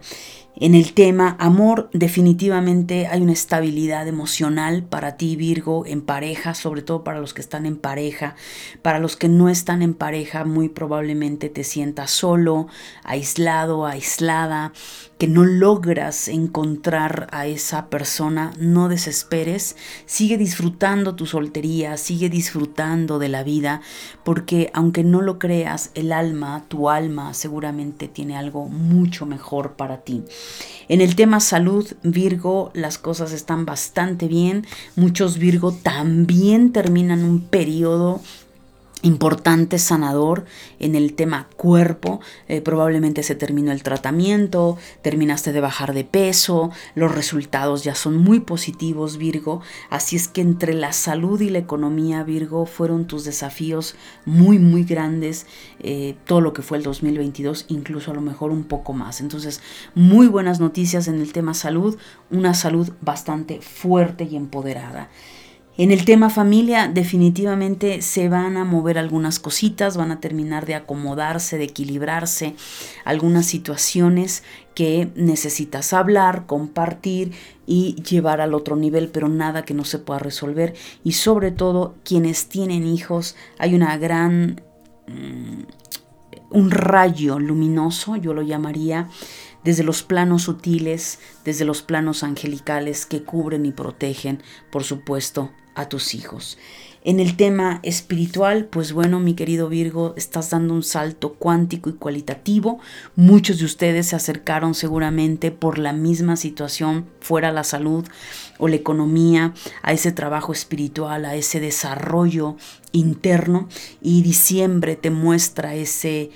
En 0.56 0.76
el 0.76 0.94
tema 0.94 1.36
amor, 1.40 1.90
definitivamente 1.94 3.08
hay 3.08 3.24
una 3.24 3.34
estabilidad 3.34 4.08
emocional 4.08 4.84
para 4.84 5.18
ti, 5.18 5.36
Virgo, 5.36 5.84
en 5.88 6.02
pareja, 6.02 6.54
sobre 6.54 6.84
todo 6.84 7.04
para 7.04 7.20
los 7.20 7.34
que 7.34 7.42
están 7.42 7.66
en 7.66 7.76
pareja. 7.76 8.36
Para 8.84 9.00
los 9.00 9.16
que 9.18 9.30
no 9.30 9.50
están 9.50 9.82
en 9.82 9.96
pareja, 9.96 10.46
muy 10.46 10.70
probablemente 10.70 11.50
te 11.50 11.64
sientas 11.64 12.12
solo, 12.12 12.68
aislado, 13.04 13.88
aislada, 13.88 14.74
que 15.24 15.30
no 15.30 15.46
logras 15.46 16.28
encontrar 16.28 17.30
a 17.32 17.48
esa 17.48 17.86
persona. 17.86 18.52
No 18.60 18.90
desesperes, 18.90 19.78
sigue 20.06 20.38
disfrutando 20.38 21.16
tu 21.16 21.28
soltería, 21.28 21.96
sigue 21.96 22.28
disfrutando 22.28 23.20
de 23.20 23.30
la 23.30 23.42
vida, 23.42 23.80
porque 24.26 24.70
aunque 24.74 25.06
no 25.06 25.22
lo 25.22 25.40
creas, 25.40 25.92
el 25.96 26.12
alma, 26.12 26.66
tu 26.68 26.90
alma, 26.90 27.34
seguramente 27.34 28.10
tiene 28.10 28.36
algo 28.36 28.68
mucho 28.68 29.26
mejor 29.26 29.78
para 29.78 30.02
ti. 30.02 30.26
En 30.90 31.00
el 31.00 31.16
tema 31.16 31.40
salud, 31.40 31.88
Virgo, 32.04 32.72
las 32.74 32.98
cosas 32.98 33.32
están 33.32 33.66
bastante 33.66 34.28
bien. 34.28 34.68
Muchos 34.98 35.38
Virgo 35.38 35.72
también 35.72 36.74
terminan 36.74 37.24
un 37.24 37.40
periodo 37.40 38.20
importante 39.04 39.78
sanador 39.78 40.46
en 40.80 40.96
el 40.96 41.14
tema 41.14 41.48
cuerpo. 41.56 42.20
Eh, 42.48 42.62
probablemente 42.62 43.22
se 43.22 43.36
terminó 43.36 43.72
el 43.72 43.84
tratamiento, 43.84 44.78
terminaste 45.02 45.52
de 45.54 45.62
bajar 45.62 45.94
de 45.94 46.06
peso, 46.06 46.72
los 46.96 47.14
resultados 47.14 47.84
ya 47.84 47.96
son 47.96 48.18
muy 48.18 48.40
positivos, 48.40 49.18
Virgo. 49.18 49.62
Así 49.90 50.16
es 50.16 50.28
que 50.28 50.42
entre 50.42 50.74
la 50.74 50.94
salud 50.94 51.40
y 51.42 51.50
la 51.50 51.60
economía, 51.60 52.24
Virgo, 52.24 52.66
fueron 52.66 53.06
tus 53.06 53.26
desafíos 53.26 53.96
muy, 54.26 54.58
muy 54.58 54.84
grandes. 54.84 55.46
Eh, 55.80 56.16
todo 56.26 56.42
lo 56.42 56.54
que 56.54 56.62
fue 56.62 56.78
el 56.78 56.84
2022, 56.84 57.66
incluso 57.68 58.12
a 58.12 58.16
lo 58.16 58.22
mejor 58.22 58.52
un 58.52 58.64
poco 58.64 58.94
más. 58.94 59.22
Entonces, 59.22 59.62
muy 59.96 60.28
buenas 60.28 60.60
noticias 60.60 61.08
en 61.08 61.22
el 61.22 61.34
tema 61.34 61.54
salud, 61.54 61.98
una 62.32 62.54
salud 62.54 62.92
bastante 63.02 63.62
fuerte 63.62 64.24
y 64.24 64.36
empoderada. 64.36 65.10
En 65.76 65.92
el 65.92 66.06
tema 66.06 66.30
familia 66.30 66.88
definitivamente 66.88 68.04
se 68.04 68.30
van 68.30 68.58
a 68.58 68.64
mover 68.64 69.00
algunas 69.00 69.40
cositas, 69.40 69.98
van 69.98 70.12
a 70.12 70.20
terminar 70.20 70.68
de 70.68 70.76
acomodarse, 70.76 71.58
de 71.58 71.64
equilibrarse 71.64 72.54
algunas 73.06 73.48
situaciones 73.48 74.44
que 74.76 75.12
necesitas 75.16 75.92
hablar, 75.92 76.46
compartir 76.46 77.32
y 77.66 77.96
llevar 78.04 78.40
al 78.40 78.54
otro 78.54 78.76
nivel, 78.76 79.10
pero 79.10 79.30
nada 79.30 79.66
que 79.66 79.74
no 79.74 79.84
se 79.84 79.98
pueda 79.98 80.20
resolver. 80.20 80.76
Y 81.04 81.14
sobre 81.14 81.50
todo 81.50 81.96
quienes 82.04 82.50
tienen 82.50 82.86
hijos, 82.86 83.36
hay 83.58 83.74
una 83.74 83.98
gran... 83.98 84.62
Mm, 85.08 85.64
un 86.54 86.70
rayo 86.70 87.40
luminoso, 87.40 88.16
yo 88.16 88.34
lo 88.34 88.44
llamaría, 88.44 89.10
desde 89.64 89.84
los 89.84 90.04
planos 90.04 90.44
sutiles, 90.44 91.20
desde 91.46 91.66
los 91.66 91.82
planos 91.82 92.24
angelicales 92.24 93.06
que 93.06 93.24
cubren 93.24 93.66
y 93.66 93.72
protegen, 93.72 94.42
por 94.72 94.84
supuesto, 94.84 95.52
a 95.76 95.90
tus 95.90 96.14
hijos. 96.14 96.58
En 97.06 97.20
el 97.20 97.36
tema 97.36 97.82
espiritual, 97.84 98.66
pues 98.66 98.94
bueno, 98.94 99.20
mi 99.20 99.34
querido 99.34 99.68
Virgo, 99.68 100.14
estás 100.16 100.52
dando 100.52 100.74
un 100.74 100.84
salto 100.84 101.34
cuántico 101.34 101.90
y 101.90 101.94
cualitativo. 101.94 102.80
Muchos 103.18 103.60
de 103.60 103.66
ustedes 103.66 104.08
se 104.08 104.16
acercaron 104.16 104.74
seguramente 104.74 105.52
por 105.52 105.80
la 105.80 105.92
misma 105.92 106.38
situación, 106.38 107.06
fuera 107.20 107.52
la 107.52 107.66
salud 107.66 108.08
o 108.58 108.70
la 108.70 108.78
economía, 108.78 109.54
a 109.82 109.92
ese 109.92 110.14
trabajo 110.14 110.54
espiritual, 110.54 111.26
a 111.26 111.36
ese 111.36 111.60
desarrollo 111.60 112.56
interno 112.94 113.68
y 114.02 114.22
diciembre 114.22 114.96
te 114.96 115.10
muestra 115.10 115.76
ese, 115.76 116.30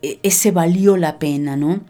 e, 0.00 0.20
ese 0.22 0.52
valió 0.52 0.96
la 0.96 1.18
pena, 1.18 1.54
¿no? 1.54 1.80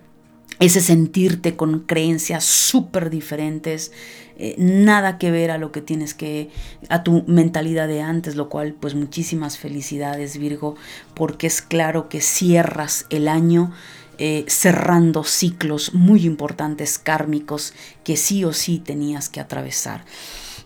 Ese 0.64 0.80
sentirte 0.80 1.56
con 1.56 1.80
creencias 1.80 2.42
súper 2.42 3.10
diferentes, 3.10 3.92
eh, 4.38 4.54
nada 4.56 5.18
que 5.18 5.30
ver 5.30 5.50
a 5.50 5.58
lo 5.58 5.72
que 5.72 5.82
tienes 5.82 6.14
que, 6.14 6.48
a 6.88 7.02
tu 7.02 7.22
mentalidad 7.26 7.86
de 7.86 8.00
antes, 8.00 8.34
lo 8.34 8.48
cual 8.48 8.72
pues 8.72 8.94
muchísimas 8.94 9.58
felicidades 9.58 10.38
Virgo, 10.38 10.74
porque 11.12 11.48
es 11.48 11.60
claro 11.60 12.08
que 12.08 12.22
cierras 12.22 13.04
el 13.10 13.28
año 13.28 13.72
eh, 14.16 14.46
cerrando 14.48 15.22
ciclos 15.22 15.92
muy 15.92 16.24
importantes 16.24 16.96
kármicos 16.98 17.74
que 18.02 18.16
sí 18.16 18.42
o 18.42 18.54
sí 18.54 18.78
tenías 18.78 19.28
que 19.28 19.40
atravesar. 19.40 20.06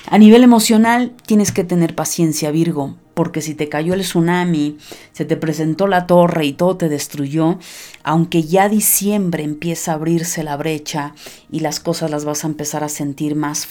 A 0.07 0.17
nivel 0.17 0.45
emocional 0.45 1.13
tienes 1.27 1.51
que 1.51 1.65
tener 1.65 1.97
paciencia 1.97 2.53
Virgo, 2.53 2.95
porque 3.19 3.43
si 3.43 3.57
te 3.57 3.69
cayó 3.69 3.95
el 3.95 4.03
tsunami, 4.03 4.79
se 5.11 5.25
te 5.25 5.37
presentó 5.37 5.89
la 5.89 6.07
torre 6.07 6.47
y 6.47 6.53
todo 6.53 6.77
te 6.77 6.89
destruyó, 6.89 7.59
aunque 8.05 8.45
ya 8.45 8.69
diciembre 8.69 9.43
empieza 9.43 9.91
a 9.91 9.95
abrirse 9.97 10.45
la 10.45 10.57
brecha 10.57 11.15
y 11.51 11.59
las 11.59 11.81
cosas 11.81 12.13
las 12.13 12.25
vas 12.25 12.45
a 12.45 12.47
empezar 12.47 12.85
a 12.85 12.89
sentir 12.89 13.35
más, 13.35 13.67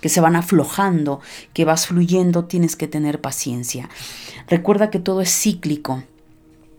que 0.00 0.08
se 0.08 0.20
van 0.20 0.34
aflojando, 0.34 1.20
que 1.52 1.64
vas 1.64 1.86
fluyendo, 1.86 2.46
tienes 2.46 2.74
que 2.74 2.88
tener 2.88 3.20
paciencia. 3.20 3.88
Recuerda 4.48 4.90
que 4.90 4.98
todo 4.98 5.20
es 5.20 5.30
cíclico 5.30 6.02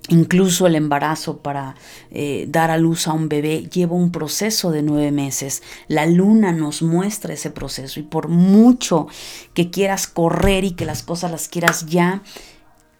Incluso 0.09 0.67
el 0.67 0.75
embarazo 0.75 1.37
para 1.37 1.75
eh, 2.11 2.45
dar 2.49 2.71
a 2.71 2.77
luz 2.77 3.07
a 3.07 3.13
un 3.13 3.29
bebé 3.29 3.69
lleva 3.69 3.95
un 3.95 4.11
proceso 4.11 4.71
de 4.71 4.83
nueve 4.83 5.11
meses. 5.11 5.63
La 5.87 6.05
luna 6.05 6.51
nos 6.51 6.81
muestra 6.81 7.33
ese 7.33 7.51
proceso 7.51 8.01
y 8.01 8.03
por 8.03 8.27
mucho 8.27 9.07
que 9.53 9.69
quieras 9.69 10.07
correr 10.07 10.65
y 10.65 10.71
que 10.71 10.83
las 10.85 11.03
cosas 11.03 11.31
las 11.31 11.47
quieras 11.47 11.85
ya, 11.85 12.21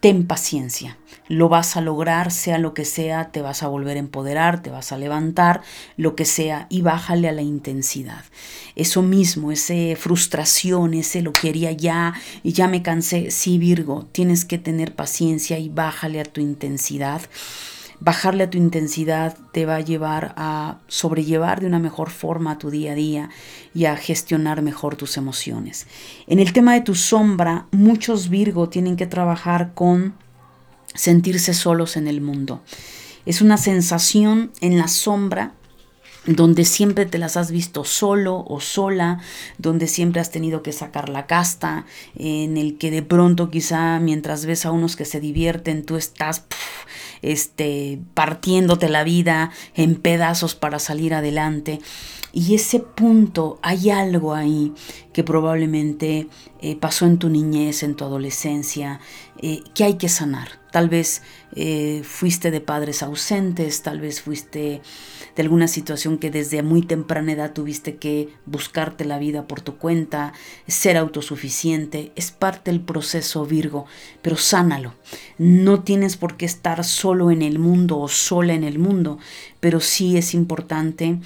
ten 0.03 0.27
paciencia. 0.27 0.97
Lo 1.29 1.47
vas 1.47 1.77
a 1.77 1.81
lograr, 1.81 2.29
sea 2.29 2.57
lo 2.57 2.73
que 2.73 2.83
sea, 2.83 3.31
te 3.31 3.41
vas 3.41 3.63
a 3.63 3.69
volver 3.69 3.95
a 3.95 4.01
empoderar, 4.01 4.61
te 4.61 4.69
vas 4.69 4.91
a 4.91 4.97
levantar, 4.97 5.61
lo 5.95 6.13
que 6.17 6.25
sea, 6.25 6.67
y 6.69 6.81
bájale 6.81 7.29
a 7.29 7.31
la 7.31 7.41
intensidad. 7.41 8.25
Eso 8.75 9.01
mismo, 9.01 9.53
ese 9.53 9.95
frustración, 9.97 10.93
ese 10.93 11.21
lo 11.21 11.31
quería 11.31 11.71
ya 11.71 12.15
y 12.43 12.51
ya 12.51 12.67
me 12.67 12.81
cansé. 12.81 13.31
Sí, 13.31 13.57
Virgo, 13.57 14.05
tienes 14.11 14.43
que 14.43 14.57
tener 14.57 14.93
paciencia 14.93 15.57
y 15.57 15.69
bájale 15.69 16.19
a 16.19 16.25
tu 16.25 16.41
intensidad 16.41 17.21
bajarle 18.03 18.43
a 18.43 18.49
tu 18.49 18.57
intensidad 18.57 19.37
te 19.53 19.65
va 19.65 19.77
a 19.77 19.81
llevar 19.81 20.33
a 20.35 20.79
sobrellevar 20.87 21.61
de 21.61 21.67
una 21.67 21.79
mejor 21.79 22.09
forma 22.09 22.57
tu 22.57 22.69
día 22.69 22.91
a 22.91 22.95
día 22.95 23.29
y 23.73 23.85
a 23.85 23.95
gestionar 23.95 24.61
mejor 24.61 24.97
tus 24.97 25.15
emociones. 25.15 25.87
En 26.27 26.39
el 26.39 26.51
tema 26.51 26.73
de 26.73 26.81
tu 26.81 26.95
sombra, 26.95 27.67
muchos 27.71 28.27
Virgo 28.27 28.67
tienen 28.67 28.97
que 28.97 29.07
trabajar 29.07 29.73
con 29.73 30.15
sentirse 30.93 31.53
solos 31.53 31.95
en 31.95 32.09
el 32.09 32.19
mundo. 32.19 32.61
Es 33.25 33.41
una 33.41 33.55
sensación 33.55 34.51
en 34.59 34.77
la 34.77 34.89
sombra 34.89 35.53
donde 36.25 36.63
siempre 36.65 37.05
te 37.05 37.17
las 37.17 37.35
has 37.37 37.51
visto 37.51 37.83
solo 37.83 38.45
o 38.47 38.61
sola, 38.61 39.19
donde 39.57 39.87
siempre 39.87 40.21
has 40.21 40.31
tenido 40.31 40.63
que 40.63 40.71
sacar 40.71 41.09
la 41.09 41.27
casta, 41.27 41.85
en 42.15 42.57
el 42.57 42.77
que 42.77 42.91
de 42.91 43.03
pronto 43.03 43.49
quizá 43.49 43.99
mientras 43.99 44.45
ves 44.45 44.65
a 44.65 44.71
unos 44.71 44.95
que 44.95 45.05
se 45.05 45.19
divierten, 45.19 45.85
tú 45.85 45.97
estás 45.97 46.45
este, 47.21 47.99
partiéndote 48.13 48.89
la 48.89 49.03
vida 49.03 49.51
en 49.75 49.95
pedazos 49.95 50.55
para 50.55 50.79
salir 50.79 51.13
adelante. 51.13 51.79
Y 52.31 52.55
ese 52.55 52.79
punto, 52.79 53.59
hay 53.61 53.91
algo 53.91 54.33
ahí 54.33 54.73
que 55.13 55.23
probablemente 55.23 56.27
eh, 56.61 56.75
pasó 56.75 57.05
en 57.05 57.19
tu 57.19 57.29
niñez, 57.29 57.83
en 57.83 57.95
tu 57.95 58.05
adolescencia, 58.05 58.99
eh, 59.39 59.61
que 59.75 59.83
hay 59.83 59.95
que 59.95 60.09
sanar. 60.09 60.62
Tal 60.73 60.89
vez 60.89 61.21
eh, 61.55 62.01
fuiste 62.03 62.49
de 62.49 62.59
padres 62.59 63.03
ausentes, 63.03 63.83
tal 63.83 64.01
vez 64.01 64.23
fuiste 64.23 64.81
de 65.35 65.41
alguna 65.43 65.67
situación 65.67 66.17
que 66.17 66.31
desde 66.31 66.63
muy 66.63 66.81
temprana 66.81 67.33
edad 67.33 67.53
tuviste 67.53 67.97
que 67.97 68.29
buscarte 68.47 69.05
la 69.05 69.19
vida 69.19 69.45
por 69.45 69.61
tu 69.61 69.77
cuenta, 69.77 70.33
ser 70.67 70.97
autosuficiente. 70.97 72.11
Es 72.15 72.31
parte 72.31 72.71
del 72.71 72.81
proceso 72.81 73.45
Virgo, 73.45 73.85
pero 74.23 74.35
sánalo. 74.35 74.95
No 75.37 75.83
tienes 75.83 76.17
por 76.17 76.37
qué 76.37 76.47
estar 76.47 76.83
solo 76.83 77.29
en 77.29 77.43
el 77.43 77.59
mundo 77.59 77.99
o 77.99 78.07
sola 78.07 78.55
en 78.55 78.63
el 78.63 78.79
mundo, 78.79 79.19
pero 79.59 79.79
sí 79.79 80.17
es 80.17 80.33
importante 80.33 81.19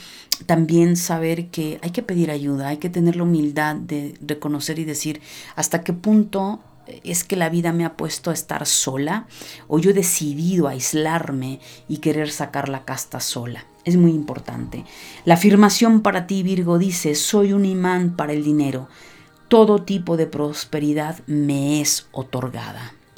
también 0.45 0.97
saber 0.97 1.47
que 1.47 1.79
hay 1.81 1.91
que 1.91 2.03
pedir 2.03 2.31
ayuda, 2.31 2.67
hay 2.67 2.77
que 2.79 2.89
tener 2.89 3.15
la 3.15 3.23
humildad 3.23 3.77
de 3.77 4.13
reconocer 4.19 4.77
y 4.77 4.83
decir 4.83 5.21
hasta 5.55 5.85
qué 5.85 5.93
punto 5.93 6.59
es 7.03 7.23
que 7.23 7.35
la 7.35 7.49
vida 7.49 7.71
me 7.71 7.85
ha 7.85 7.95
puesto 7.97 8.29
a 8.29 8.33
estar 8.33 8.65
sola 8.65 9.27
o 9.67 9.79
yo 9.79 9.91
he 9.91 9.93
decidido 9.93 10.67
aislarme 10.67 11.59
y 11.87 11.97
querer 11.97 12.29
sacar 12.31 12.69
la 12.69 12.85
casta 12.85 13.19
sola. 13.19 13.65
Es 13.83 13.95
muy 13.95 14.11
importante. 14.11 14.83
La 15.23 15.35
afirmación 15.35 16.01
para 16.01 16.27
ti, 16.27 16.43
Virgo, 16.43 16.77
dice, 16.77 17.15
soy 17.15 17.53
un 17.53 17.65
imán 17.65 18.15
para 18.15 18.33
el 18.33 18.43
dinero. 18.43 18.89
Todo 19.47 19.83
tipo 19.83 20.17
de 20.17 20.27
prosperidad 20.27 21.19
me 21.25 21.79
es 21.79 22.07
otorgada. 22.11 22.96